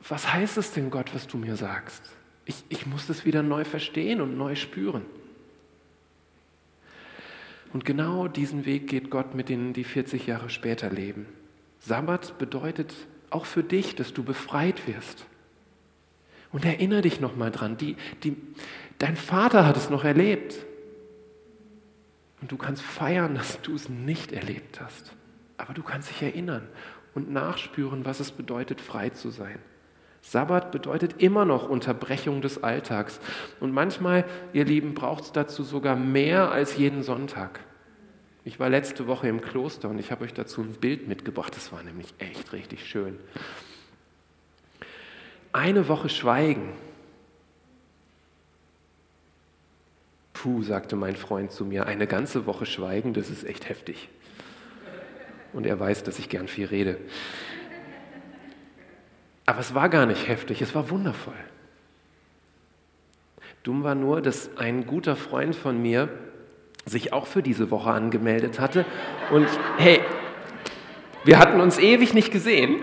[0.07, 2.03] Was heißt es denn, Gott, was du mir sagst?
[2.45, 5.01] Ich, ich muss das wieder neu verstehen und neu spüren.
[7.73, 11.25] Und genau diesen Weg geht Gott mit denen, die 40 Jahre später leben.
[11.79, 12.93] Sabbat bedeutet
[13.29, 15.25] auch für dich, dass du befreit wirst.
[16.51, 18.37] Und erinnere dich nochmal dran, die, die,
[18.99, 20.55] dein Vater hat es noch erlebt.
[22.41, 25.13] Und du kannst feiern, dass du es nicht erlebt hast.
[25.57, 26.67] Aber du kannst dich erinnern
[27.15, 29.59] und nachspüren, was es bedeutet, frei zu sein.
[30.29, 33.21] Sabbat bedeutet immer noch Unterbrechung des Alltags.
[33.61, 37.61] Und manchmal, ihr Lieben, braucht es dazu sogar mehr als jeden Sonntag.
[38.43, 41.55] Ich war letzte Woche im Kloster und ich habe euch dazu ein Bild mitgebracht.
[41.55, 43.17] Das war nämlich echt richtig schön.
[45.53, 46.73] Eine Woche Schweigen.
[50.33, 54.09] Puh, sagte mein Freund zu mir, eine ganze Woche Schweigen, das ist echt heftig.
[55.53, 56.97] Und er weiß, dass ich gern viel rede.
[59.47, 61.33] Aber es war gar nicht heftig, es war wundervoll.
[63.63, 66.09] Dumm war nur, dass ein guter Freund von mir
[66.85, 68.85] sich auch für diese Woche angemeldet hatte.
[69.31, 70.01] Und hey,
[71.23, 72.81] wir hatten uns ewig nicht gesehen.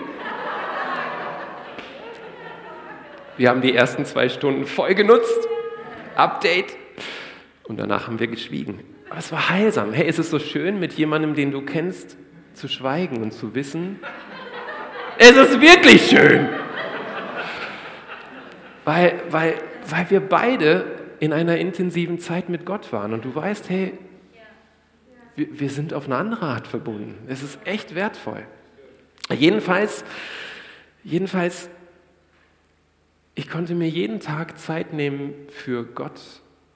[3.37, 5.49] Wir haben die ersten zwei Stunden voll genutzt.
[6.15, 6.77] Update.
[7.65, 8.81] Und danach haben wir geschwiegen.
[9.11, 9.93] Aber es war heilsam.
[9.93, 12.17] Hey, es ist so schön, mit jemandem, den du kennst,
[12.55, 14.01] zu schweigen und zu wissen,
[15.19, 16.49] es ist wirklich schön.
[18.85, 19.55] Weil, weil,
[19.89, 20.85] weil wir beide
[21.21, 23.13] in einer intensiven Zeit mit Gott waren.
[23.13, 23.95] Und du weißt, hey,
[25.37, 27.17] wir, wir sind auf eine andere Art verbunden.
[27.29, 28.45] Es ist echt wertvoll.
[29.31, 30.05] Jedenfalls,
[31.03, 31.69] jedenfalls,
[33.35, 36.21] ich konnte mir jeden Tag Zeit nehmen für Gott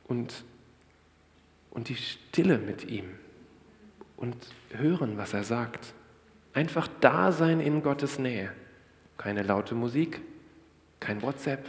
[0.06, 0.44] und,
[1.70, 3.04] und die Stille mit ihm
[4.16, 4.34] und
[4.72, 5.92] hören, was er sagt.
[6.58, 8.52] Einfach da sein in Gottes Nähe.
[9.16, 10.20] Keine laute Musik,
[10.98, 11.64] kein WhatsApp,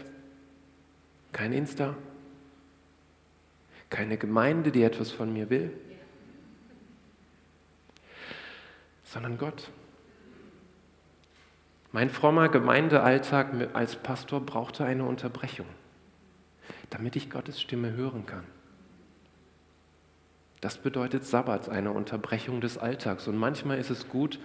[1.31, 1.95] kein Insta,
[3.91, 5.71] keine Gemeinde, die etwas von mir will,
[9.03, 9.69] sondern Gott.
[11.91, 15.67] Mein frommer Gemeindealltag als Pastor brauchte eine Unterbrechung,
[16.89, 18.45] damit ich Gottes Stimme hören kann.
[20.61, 23.27] Das bedeutet Sabbat, eine Unterbrechung des Alltags.
[23.27, 24.39] Und manchmal ist es gut,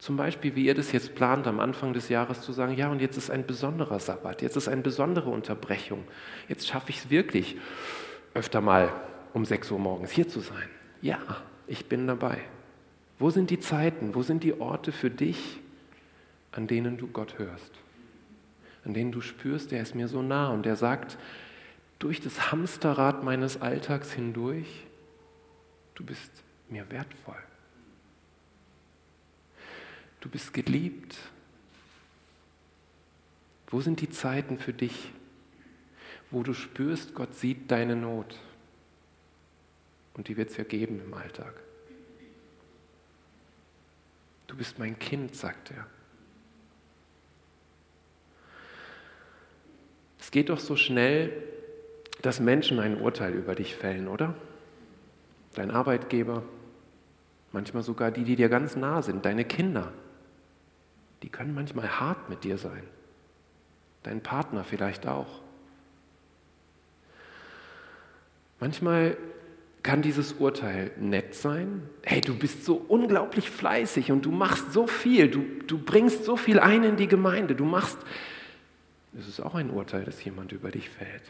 [0.00, 3.00] zum Beispiel, wie ihr das jetzt plant, am Anfang des Jahres zu sagen, ja, und
[3.00, 6.04] jetzt ist ein besonderer Sabbat, jetzt ist eine besondere Unterbrechung.
[6.48, 7.56] Jetzt schaffe ich es wirklich,
[8.34, 8.92] öfter mal
[9.32, 10.68] um 6 Uhr morgens hier zu sein.
[11.02, 11.18] Ja,
[11.66, 12.38] ich bin dabei.
[13.18, 15.60] Wo sind die Zeiten, wo sind die Orte für dich,
[16.52, 17.72] an denen du Gott hörst?
[18.84, 21.18] An denen du spürst, der ist mir so nah und der sagt,
[21.98, 24.86] durch das Hamsterrad meines Alltags hindurch,
[26.00, 26.30] Du bist
[26.70, 27.36] mir wertvoll.
[30.20, 31.16] Du bist geliebt.
[33.68, 35.12] Wo sind die Zeiten für dich,
[36.30, 38.38] wo du spürst, Gott sieht deine Not?
[40.14, 41.54] Und die wird es ja geben im Alltag.
[44.46, 45.86] Du bist mein Kind, sagt er.
[50.18, 51.32] Es geht doch so schnell,
[52.22, 54.34] dass Menschen ein Urteil über dich fällen, oder?
[55.54, 56.42] dein Arbeitgeber,
[57.52, 59.92] manchmal sogar die, die dir ganz nah sind, deine Kinder.
[61.22, 62.82] Die können manchmal hart mit dir sein.
[64.02, 65.42] Dein Partner vielleicht auch.
[68.58, 69.16] Manchmal
[69.82, 71.82] kann dieses Urteil nett sein.
[72.02, 76.36] Hey, du bist so unglaublich fleißig und du machst so viel, du, du bringst so
[76.36, 77.98] viel ein in die Gemeinde, du machst.
[79.18, 81.22] Es ist auch ein Urteil, dass jemand über dich fällt.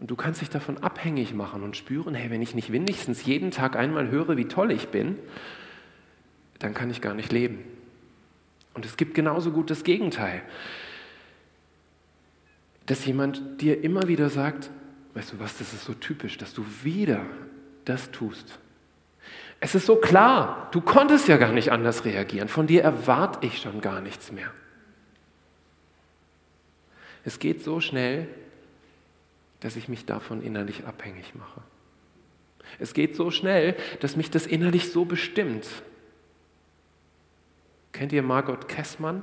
[0.00, 3.50] Und du kannst dich davon abhängig machen und spüren, hey, wenn ich nicht wenigstens jeden
[3.50, 5.16] Tag einmal höre, wie toll ich bin,
[6.58, 7.60] dann kann ich gar nicht leben.
[8.74, 10.42] Und es gibt genauso gut das Gegenteil.
[12.86, 14.70] Dass jemand dir immer wieder sagt,
[15.14, 17.24] weißt du was, das ist so typisch, dass du wieder
[17.84, 18.58] das tust.
[19.60, 22.48] Es ist so klar, du konntest ja gar nicht anders reagieren.
[22.48, 24.50] Von dir erwarte ich schon gar nichts mehr.
[27.24, 28.26] Es geht so schnell,
[29.60, 31.60] dass ich mich davon innerlich abhängig mache.
[32.80, 35.66] Es geht so schnell, dass mich das innerlich so bestimmt.
[37.92, 39.22] Kennt ihr Margot Kessmann?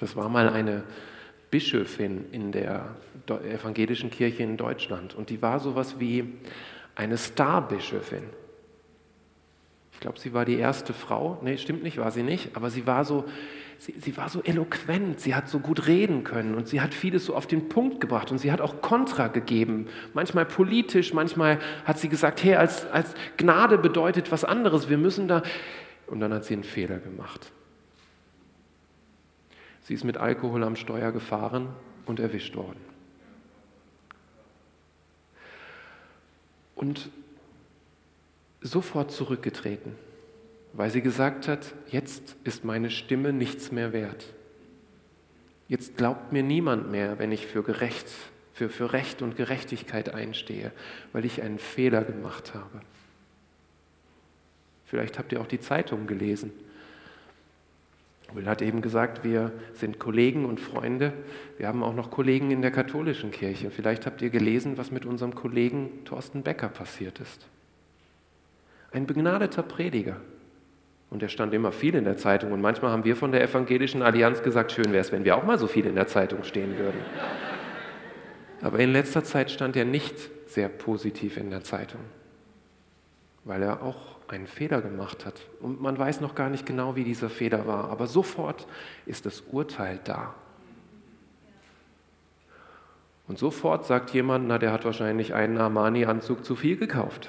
[0.00, 0.84] Das war mal eine
[1.50, 2.94] Bischöfin in der
[3.28, 6.34] evangelischen Kirche in Deutschland und die war sowas wie
[6.94, 8.22] eine Starbischöfin.
[9.92, 11.38] Ich glaube, sie war die erste Frau.
[11.42, 13.24] Nee, stimmt nicht, war sie nicht, aber sie war so
[13.78, 17.24] sie, sie war so eloquent, sie hat so gut reden können und sie hat vieles
[17.24, 19.86] so auf den Punkt gebracht und sie hat auch Kontra gegeben.
[20.14, 25.28] Manchmal politisch, manchmal hat sie gesagt, hey, als, als Gnade bedeutet was anderes, wir müssen
[25.28, 25.42] da.
[26.08, 27.52] Und dann hat sie einen Fehler gemacht.
[29.82, 31.68] Sie ist mit Alkohol am Steuer gefahren
[32.06, 32.80] und erwischt worden.
[36.74, 37.10] Und
[38.60, 39.94] sofort zurückgetreten
[40.72, 44.24] weil sie gesagt hat, jetzt ist meine Stimme nichts mehr wert.
[45.66, 48.06] Jetzt glaubt mir niemand mehr, wenn ich für, Gerecht,
[48.52, 50.72] für, für Recht und Gerechtigkeit einstehe,
[51.12, 52.80] weil ich einen Fehler gemacht habe.
[54.88, 56.50] Vielleicht habt ihr auch die Zeitung gelesen.
[58.32, 61.12] Will hat eben gesagt, wir sind Kollegen und Freunde.
[61.58, 63.70] Wir haben auch noch Kollegen in der katholischen Kirche.
[63.70, 67.46] Vielleicht habt ihr gelesen, was mit unserem Kollegen Thorsten Becker passiert ist.
[68.90, 70.20] Ein begnadeter Prediger,
[71.10, 72.52] und er stand immer viel in der Zeitung.
[72.52, 75.44] Und manchmal haben wir von der Evangelischen Allianz gesagt, schön wäre es, wenn wir auch
[75.44, 77.00] mal so viel in der Zeitung stehen würden.
[78.60, 82.00] Aber in letzter Zeit stand er nicht sehr positiv in der Zeitung,
[83.44, 85.40] weil er auch einen Fehler gemacht hat.
[85.60, 87.90] Und man weiß noch gar nicht genau, wie dieser Fehler war.
[87.90, 88.66] Aber sofort
[89.06, 90.34] ist das Urteil da.
[93.26, 97.28] Und sofort sagt jemand, na, der hat wahrscheinlich einen Armani-Anzug zu viel gekauft.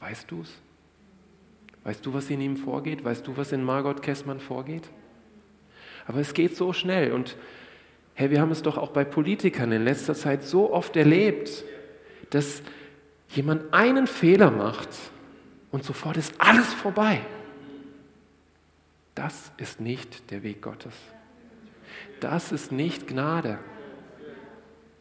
[0.00, 0.60] Weißt du es?
[1.84, 3.04] Weißt du, was in ihm vorgeht?
[3.04, 4.88] Weißt du, was in Margot Kessmann vorgeht?
[6.06, 7.36] Aber es geht so schnell und
[8.14, 11.64] hey, wir haben es doch auch bei Politikern in letzter Zeit so oft erlebt,
[12.30, 12.62] dass
[13.34, 14.88] jemand einen Fehler macht
[15.70, 17.20] und sofort ist alles vorbei.
[19.14, 20.94] Das ist nicht der Weg Gottes.
[22.20, 23.58] Das ist nicht Gnade.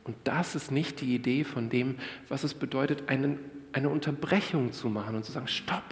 [0.03, 1.95] Und das ist nicht die Idee von dem,
[2.27, 3.39] was es bedeutet, einen,
[3.71, 5.83] eine Unterbrechung zu machen und zu sagen, stopp.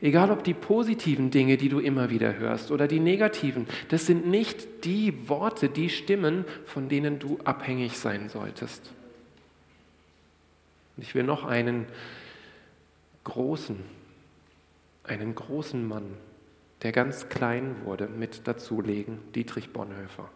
[0.00, 4.28] Egal ob die positiven Dinge, die du immer wieder hörst, oder die negativen, das sind
[4.28, 8.92] nicht die Worte, die Stimmen, von denen du abhängig sein solltest.
[10.98, 11.86] Und ich will noch einen
[13.22, 13.78] großen,
[15.04, 16.16] einen großen Mann,
[16.82, 20.28] der ganz klein wurde, mit dazulegen, Dietrich Bonhoeffer.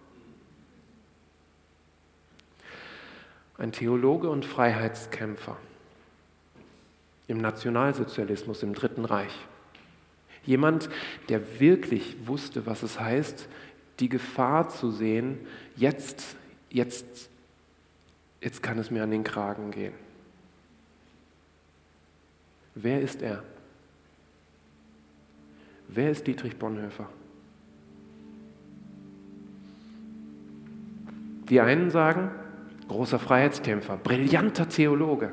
[3.59, 5.57] Ein Theologe und Freiheitskämpfer
[7.27, 9.35] im Nationalsozialismus im Dritten Reich.
[10.45, 10.89] Jemand,
[11.29, 13.49] der wirklich wusste, was es heißt,
[13.99, 15.45] die Gefahr zu sehen,
[15.75, 16.37] jetzt,
[16.71, 17.31] jetzt,
[18.41, 20.12] jetzt kann es mir an den Kragen gehen.
[22.75, 23.43] Wer ist er?
[25.89, 27.09] Wer ist Dietrich Bonhoeffer?
[31.49, 32.31] Die einen sagen,
[32.89, 35.33] großer Freiheitskämpfer, brillanter Theologe.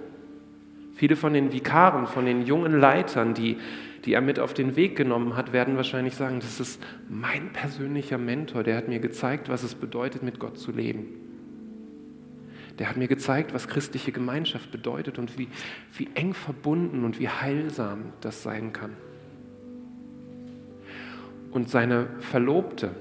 [0.96, 3.58] Viele von den Vikaren, von den jungen Leitern, die
[4.06, 8.18] die er mit auf den Weg genommen hat, werden wahrscheinlich sagen, das ist mein persönlicher
[8.18, 11.29] Mentor, der hat mir gezeigt, was es bedeutet, mit Gott zu leben.
[12.80, 15.50] Der hat mir gezeigt, was christliche Gemeinschaft bedeutet und wie,
[15.98, 18.96] wie eng verbunden und wie heilsam das sein kann.
[21.52, 22.92] Und seine Verlobte,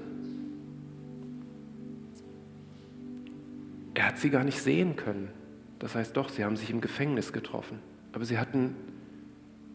[3.93, 5.29] er hat sie gar nicht sehen können.
[5.79, 7.79] Das heißt doch, sie haben sich im Gefängnis getroffen.
[8.11, 8.75] Aber sie hatten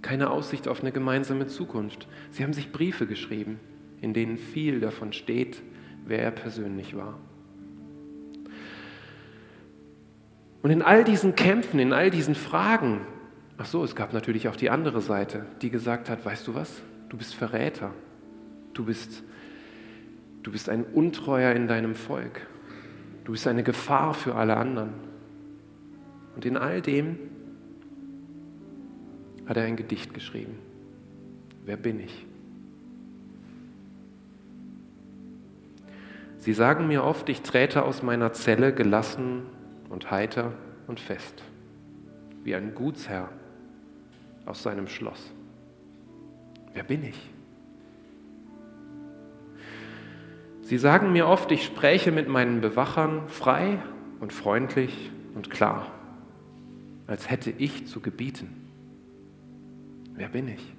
[0.02, 2.08] keine Aussicht auf eine gemeinsame Zukunft.
[2.30, 3.58] Sie haben sich Briefe geschrieben,
[4.02, 5.62] in denen viel davon steht,
[6.04, 7.18] wer er persönlich war.
[10.64, 13.02] Und in all diesen Kämpfen, in all diesen Fragen,
[13.58, 16.80] ach so, es gab natürlich auch die andere Seite, die gesagt hat, weißt du was,
[17.10, 17.90] du bist Verräter,
[18.72, 19.22] du bist,
[20.42, 22.46] du bist ein Untreuer in deinem Volk,
[23.24, 24.94] du bist eine Gefahr für alle anderen.
[26.34, 27.18] Und in all dem
[29.44, 30.58] hat er ein Gedicht geschrieben.
[31.66, 32.24] Wer bin ich?
[36.38, 39.42] Sie sagen mir oft, ich träte aus meiner Zelle gelassen
[39.94, 40.52] und heiter
[40.88, 41.44] und fest,
[42.42, 43.28] wie ein Gutsherr
[44.44, 45.32] aus seinem Schloss.
[46.72, 47.30] Wer bin ich?
[50.62, 53.78] Sie sagen mir oft, ich spräche mit meinen Bewachern frei
[54.18, 55.86] und freundlich und klar,
[57.06, 58.68] als hätte ich zu gebieten.
[60.16, 60.74] Wer bin ich?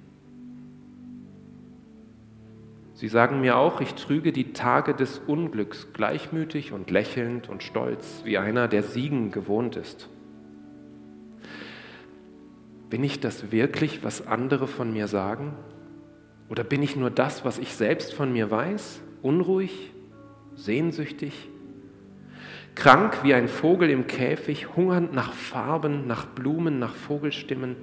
[2.96, 8.22] Sie sagen mir auch, ich trüge die Tage des Unglücks gleichmütig und lächelnd und stolz,
[8.24, 10.08] wie einer, der Siegen gewohnt ist.
[12.88, 15.52] Bin ich das wirklich, was andere von mir sagen?
[16.48, 19.02] Oder bin ich nur das, was ich selbst von mir weiß?
[19.20, 19.92] Unruhig,
[20.54, 21.50] sehnsüchtig,
[22.76, 27.76] krank wie ein Vogel im Käfig, hungernd nach Farben, nach Blumen, nach Vogelstimmen,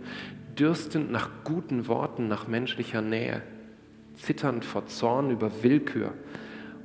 [0.57, 3.43] dürstend nach guten Worten, nach menschlicher Nähe
[4.23, 6.13] zitternd vor Zorn über Willkür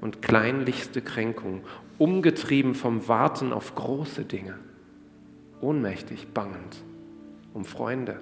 [0.01, 1.63] und kleinlichste Kränkung,
[1.99, 4.55] umgetrieben vom Warten auf große Dinge,
[5.61, 6.83] ohnmächtig bangend
[7.55, 8.21] um Freunde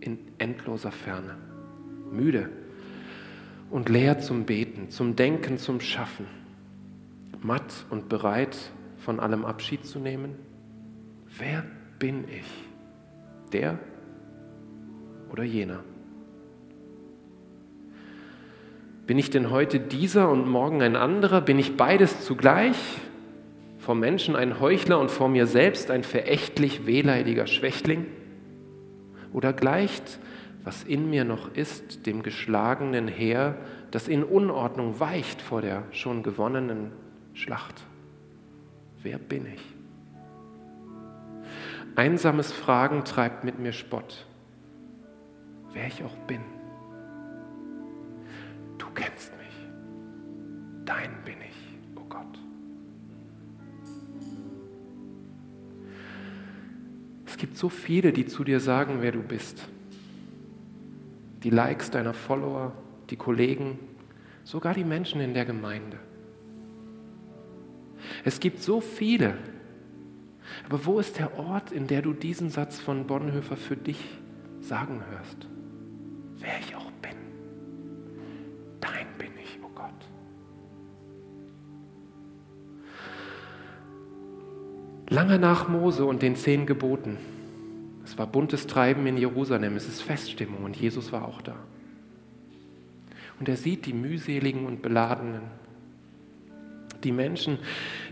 [0.00, 1.36] in endloser Ferne,
[2.12, 2.50] müde
[3.70, 6.26] und leer zum Beten, zum Denken, zum Schaffen,
[7.40, 8.56] matt und bereit,
[8.98, 10.34] von allem Abschied zu nehmen?
[11.38, 11.64] Wer
[11.98, 12.46] bin ich?
[13.52, 13.78] Der
[15.30, 15.84] oder jener?
[19.06, 21.42] Bin ich denn heute dieser und morgen ein anderer?
[21.42, 22.76] Bin ich beides zugleich?
[23.78, 28.06] Vor Menschen ein Heuchler und vor mir selbst ein verächtlich wehleidiger Schwächling?
[29.34, 30.18] Oder gleicht,
[30.62, 33.58] was in mir noch ist, dem geschlagenen Heer,
[33.90, 36.92] das in Unordnung weicht vor der schon gewonnenen
[37.34, 37.82] Schlacht?
[39.02, 39.60] Wer bin ich?
[41.94, 44.26] Einsames Fragen treibt mit mir Spott,
[45.74, 46.53] wer ich auch bin.
[48.94, 49.44] Kennst mich.
[50.84, 52.38] Dein bin ich, o oh Gott.
[57.26, 59.66] Es gibt so viele, die zu dir sagen, wer du bist.
[61.42, 62.72] Die Likes deiner Follower,
[63.10, 63.78] die Kollegen,
[64.44, 65.98] sogar die Menschen in der Gemeinde.
[68.24, 69.36] Es gibt so viele.
[70.68, 73.98] Aber wo ist der Ort, in der du diesen Satz von Bonhoeffer für dich
[74.60, 75.48] sagen hörst?
[76.38, 76.83] Wer ich auch
[85.14, 87.18] Lange nach Mose und den zehn Geboten.
[88.04, 91.54] Es war buntes Treiben in Jerusalem, es ist Feststimmung und Jesus war auch da.
[93.38, 95.42] Und er sieht die mühseligen und beladenen,
[97.04, 97.58] die Menschen,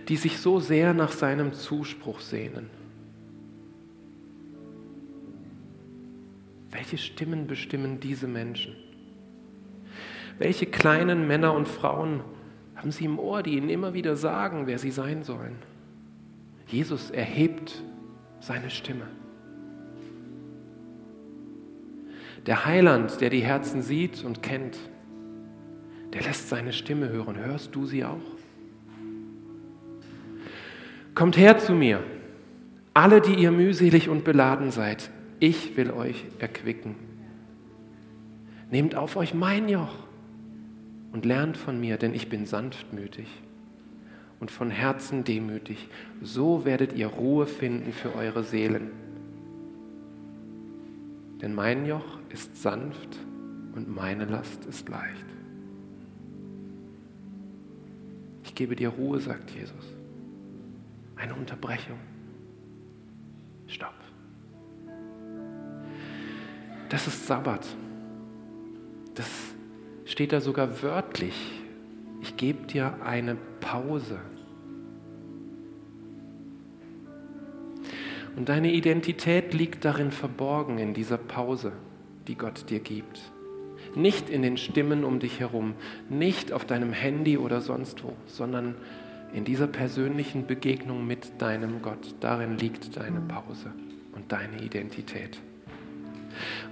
[0.07, 2.71] die sich so sehr nach seinem Zuspruch sehnen.
[6.71, 8.77] Welche Stimmen bestimmen diese Menschen?
[10.39, 12.21] Welche kleinen Männer und Frauen
[12.77, 15.72] haben sie im Ohr, die ihnen immer wieder sagen, wer sie sein sollen?
[16.73, 17.83] Jesus erhebt
[18.41, 19.07] seine Stimme.
[22.47, 24.79] Der Heiland, der die Herzen sieht und kennt,
[26.15, 27.37] der lässt seine Stimme hören.
[27.37, 28.17] Hörst du sie auch?
[31.15, 32.03] Kommt her zu mir,
[32.95, 35.11] alle, die ihr mühselig und beladen seid.
[35.41, 36.95] Ich will euch erquicken.
[38.71, 39.95] Nehmt auf euch mein Joch
[41.13, 43.29] und lernt von mir, denn ich bin sanftmütig
[44.43, 45.89] und von Herzen demütig.
[46.21, 48.91] So werdet ihr Ruhe finden für eure Seelen.
[51.41, 53.21] Denn mein Joch ist sanft
[53.77, 55.27] und meine Last ist leicht.
[58.43, 59.95] Ich gebe dir Ruhe, sagt Jesus.
[61.15, 62.01] Eine Unterbrechung.
[63.69, 63.95] Stopp.
[66.89, 67.65] Das ist Sabbat.
[69.15, 69.31] Das
[70.05, 71.63] steht da sogar wörtlich.
[72.23, 74.19] Ich gebe dir eine Pause.
[78.37, 81.73] Und deine Identität liegt darin verborgen, in dieser Pause,
[82.27, 83.21] die Gott dir gibt.
[83.95, 85.75] Nicht in den Stimmen um dich herum,
[86.09, 88.75] nicht auf deinem Handy oder sonst wo, sondern
[89.35, 92.15] in dieser persönlichen Begegnung mit deinem Gott.
[92.21, 93.73] Darin liegt deine Pause
[94.15, 95.39] und deine Identität.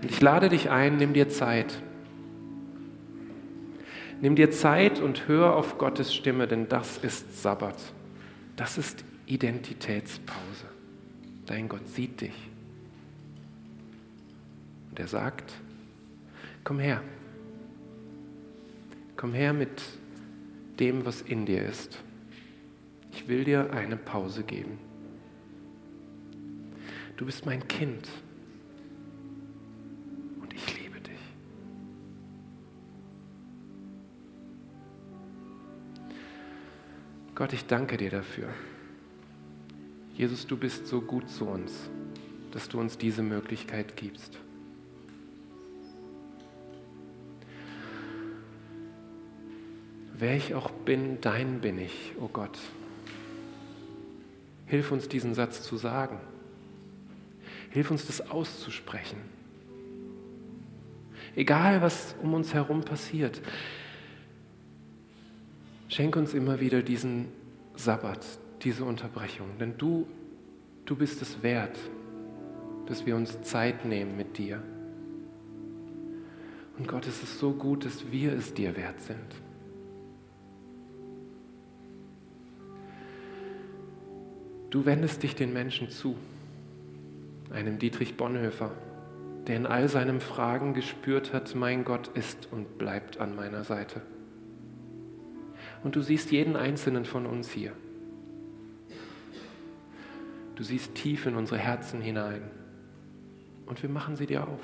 [0.01, 1.83] Und ich lade dich ein, nimm dir Zeit.
[4.23, 7.77] Nimm dir Zeit und hör auf Gottes Stimme, denn das ist Sabbat.
[8.57, 10.70] Das ist Identitätspause.
[11.51, 12.49] Dein Gott sieht dich.
[14.89, 15.53] Und er sagt,
[16.63, 17.03] komm her.
[19.17, 19.83] Komm her mit
[20.79, 22.05] dem, was in dir ist.
[23.11, 24.79] Ich will dir eine Pause geben.
[27.17, 28.09] Du bist mein Kind
[30.41, 31.19] und ich liebe dich.
[37.35, 38.51] Gott, ich danke dir dafür.
[40.15, 41.91] Jesus, du bist so gut zu uns,
[42.51, 44.39] dass du uns diese Möglichkeit gibst.
[50.21, 52.59] Wer ich auch bin, dein bin ich, o oh Gott.
[54.67, 56.19] Hilf uns diesen Satz zu sagen.
[57.71, 59.17] Hilf uns das auszusprechen.
[61.35, 63.41] Egal, was um uns herum passiert,
[65.89, 67.29] schenk uns immer wieder diesen
[67.75, 68.27] Sabbat,
[68.65, 69.47] diese Unterbrechung.
[69.59, 70.07] Denn du,
[70.85, 71.79] du bist es wert,
[72.87, 74.63] dass wir uns Zeit nehmen mit dir.
[76.79, 79.19] Und Gott, es ist so gut, dass wir es dir wert sind.
[84.71, 86.17] Du wendest dich den Menschen zu,
[87.53, 88.71] einem Dietrich Bonhoeffer,
[89.47, 94.01] der in all seinen Fragen gespürt hat, mein Gott ist und bleibt an meiner Seite.
[95.83, 97.73] Und du siehst jeden einzelnen von uns hier.
[100.61, 102.43] Du siehst tief in unsere Herzen hinein.
[103.65, 104.61] Und wir machen sie dir auf.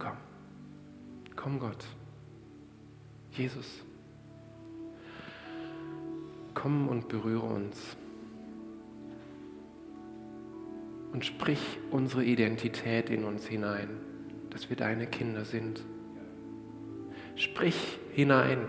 [0.00, 0.16] Komm.
[1.36, 1.84] Komm, Gott.
[3.30, 3.84] Jesus.
[6.54, 7.96] Komm und berühre uns.
[11.12, 13.90] Und sprich unsere Identität in uns hinein,
[14.50, 15.84] dass wir deine Kinder sind.
[17.36, 18.66] Sprich hinein.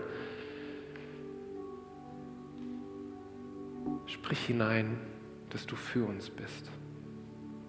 [4.06, 4.98] Sprich hinein
[5.52, 6.70] dass du für uns bist.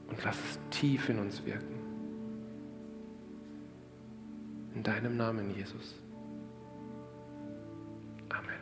[0.08, 1.76] Und lass es tief in uns wirken.
[4.76, 5.96] In deinem Namen, Jesus.
[8.30, 8.60] Amen.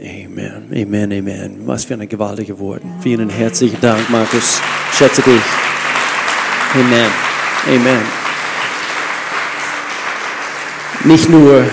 [0.00, 0.72] Amen.
[0.72, 1.66] Amen, Amen.
[1.66, 2.82] Was für eine gewaltige Wort.
[3.00, 4.60] Vielen herzlichen Dank, Markus.
[4.92, 5.42] Schätze dich.
[6.74, 7.10] Amen.
[7.66, 8.02] Amen.
[11.04, 11.64] Nicht nur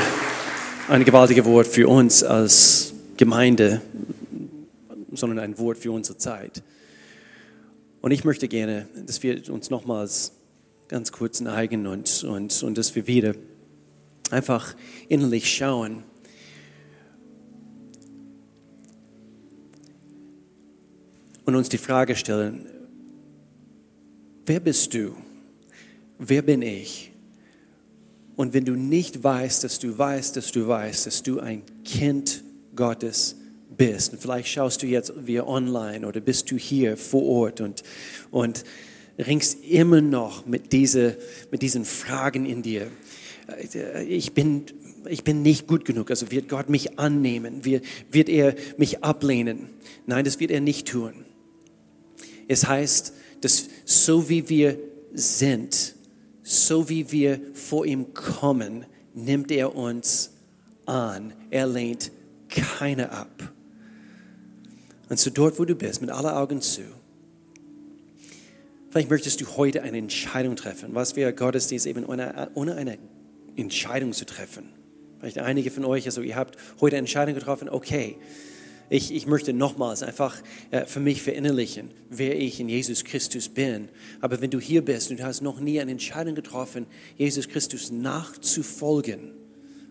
[0.90, 2.91] ein gewaltiges Wort für uns als
[3.22, 3.84] Gemeinde,
[5.12, 6.64] sondern ein Wort für unsere Zeit.
[8.02, 10.32] Und ich möchte gerne, dass wir uns nochmals
[10.88, 13.36] ganz kurz neigen und, und, und dass wir wieder
[14.32, 14.76] einfach
[15.08, 16.02] innerlich schauen.
[21.46, 22.66] Und uns die Frage stellen,
[24.48, 25.16] wer bist du?
[26.18, 27.12] Wer bin ich?
[28.36, 32.42] Und wenn du nicht weißt, dass du weißt, dass du weißt, dass du ein Kind
[32.42, 33.36] bist, Gottes
[33.78, 34.14] bist.
[34.14, 37.84] Und vielleicht schaust du jetzt via online oder bist du hier vor Ort und,
[38.30, 38.64] und
[39.18, 41.18] ringst immer noch mit, diese,
[41.52, 42.88] mit diesen Fragen in dir.
[44.08, 44.66] Ich bin,
[45.10, 49.70] ich bin nicht gut genug, also wird Gott mich annehmen, wird, wird er mich ablehnen?
[50.06, 51.26] Nein, das wird er nicht tun.
[52.48, 54.78] Es heißt, dass so wie wir
[55.14, 55.96] sind,
[56.44, 60.32] so wie wir vor ihm kommen, nimmt er uns
[60.86, 61.34] an.
[61.50, 62.12] Er lehnt
[62.52, 63.52] keine ab.
[65.10, 66.84] Und so dort, wo du bist, mit aller Augen zu,
[68.90, 70.94] vielleicht möchtest du heute eine Entscheidung treffen.
[70.94, 72.98] Was wäre Gottesdienst eben ohne, ohne eine
[73.56, 74.70] Entscheidung zu treffen?
[75.20, 78.18] Vielleicht einige von euch, also ihr habt heute eine Entscheidung getroffen, okay,
[78.90, 80.36] ich, ich möchte nochmals einfach
[80.70, 83.88] äh, für mich verinnerlichen, wer ich in Jesus Christus bin.
[84.20, 86.86] Aber wenn du hier bist und du hast noch nie eine Entscheidung getroffen,
[87.18, 89.32] Jesus Christus nachzufolgen,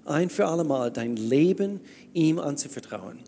[0.05, 1.81] ein für alle Mal dein Leben
[2.13, 3.19] ihm anzuvertrauen,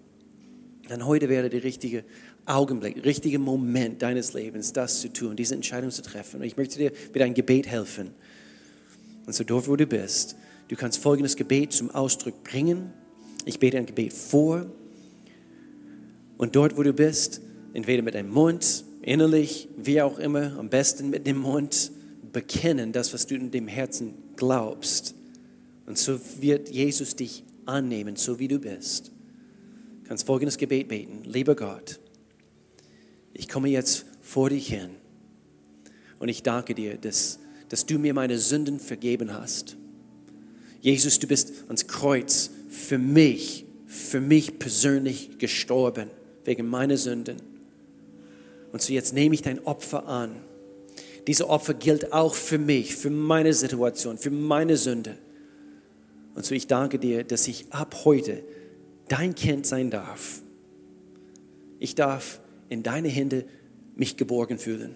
[0.89, 2.05] dann heute wäre der richtige
[2.45, 6.41] Augenblick, richtige Moment deines Lebens, das zu tun, diese Entscheidung zu treffen.
[6.41, 8.11] Und ich möchte dir mit einem Gebet helfen.
[9.27, 10.37] Und so dort, wo du bist,
[10.69, 12.93] du kannst folgendes Gebet zum Ausdruck bringen.
[13.45, 14.67] Ich bete ein Gebet vor.
[16.37, 17.41] Und dort, wo du bist,
[17.75, 21.93] entweder mit deinem Mund, innerlich, wie auch immer, am besten mit dem Mund,
[22.33, 25.15] bekennen das, was du in dem Herzen glaubst.
[25.87, 29.13] Und so wird Jesus dich annehmen, so wie du bist.
[30.03, 31.23] Du kannst folgendes Gebet beten.
[31.25, 32.01] Lieber Gott,
[33.35, 34.91] ich komme jetzt vor dich hin
[36.19, 39.77] und ich danke dir, dass, dass du mir meine Sünden vergeben hast.
[40.81, 46.11] Jesus, du bist ans Kreuz für mich, für mich persönlich gestorben,
[46.45, 47.37] wegen meiner Sünden.
[48.73, 50.37] Und so jetzt nehme ich dein Opfer an.
[51.27, 55.19] Diese Opfer gilt auch für mich, für meine Situation, für meine Sünde.
[56.35, 58.43] Und so ich danke dir, dass ich ab heute
[59.09, 60.41] dein Kind sein darf.
[61.79, 63.45] Ich darf in deine Hände
[63.97, 64.95] mich geborgen fühlen.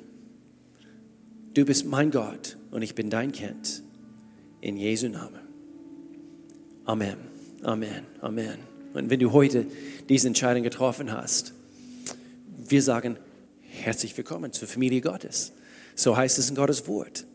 [1.54, 3.82] Du bist mein Gott und ich bin dein Kind.
[4.60, 5.40] In Jesu Namen.
[6.84, 7.18] Amen.
[7.62, 8.06] Amen.
[8.20, 8.58] Amen.
[8.94, 9.66] Und wenn du heute
[10.08, 11.52] diese Entscheidung getroffen hast,
[12.56, 13.18] wir sagen
[13.60, 15.52] herzlich willkommen zur Familie Gottes.
[15.94, 17.26] So heißt es in Gottes Wort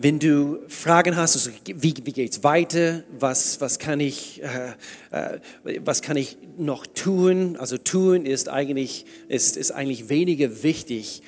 [0.00, 4.70] wenn du Fragen hast, also wie, wie es weiter, was, was, kann ich, äh,
[5.10, 5.40] äh,
[5.84, 11.22] was kann ich noch tun, also tun ist eigentlich, ist, ist eigentlich weniger wichtig.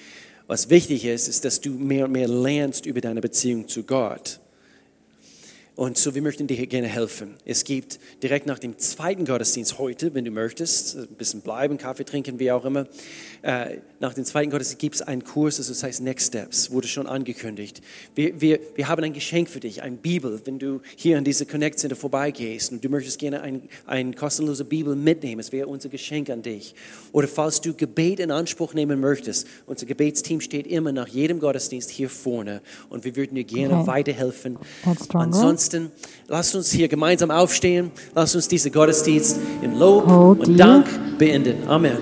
[0.46, 4.38] Was wichtig ist, ist, dass du mehr und mehr lernst über deine Beziehung zu Gott.
[5.74, 7.34] Und so, wir möchten dir gerne helfen.
[7.44, 12.04] Es gibt direkt nach dem zweiten Gottesdienst heute, wenn du möchtest, ein bisschen bleiben, Kaffee
[12.04, 12.86] trinken, wie auch immer.
[13.42, 16.88] Äh, nach dem zweiten Gottesdienst gibt es einen Kurs, also das heißt Next Steps, wurde
[16.88, 17.82] schon angekündigt.
[18.14, 20.40] Wir, wir, wir haben ein Geschenk für dich, eine Bibel.
[20.46, 24.64] Wenn du hier an diese Connect Center vorbeigehst und du möchtest gerne ein, ein kostenlose
[24.64, 26.74] Bibel mitnehmen, es wäre unser Geschenk an dich.
[27.12, 31.90] Oder falls du Gebet in Anspruch nehmen möchtest, unser Gebetsteam steht immer nach jedem Gottesdienst
[31.90, 33.86] hier vorne und wir würden dir gerne Okay.
[33.86, 34.58] weiterhelfen.
[35.12, 35.90] Ansonsten,
[36.26, 40.56] lasst uns hier gemeinsam aufstehen, lasst uns diesen Gottesdienst in Lob Hold und.
[40.56, 40.86] Dank
[41.18, 41.68] beenden.
[41.68, 41.98] Amen.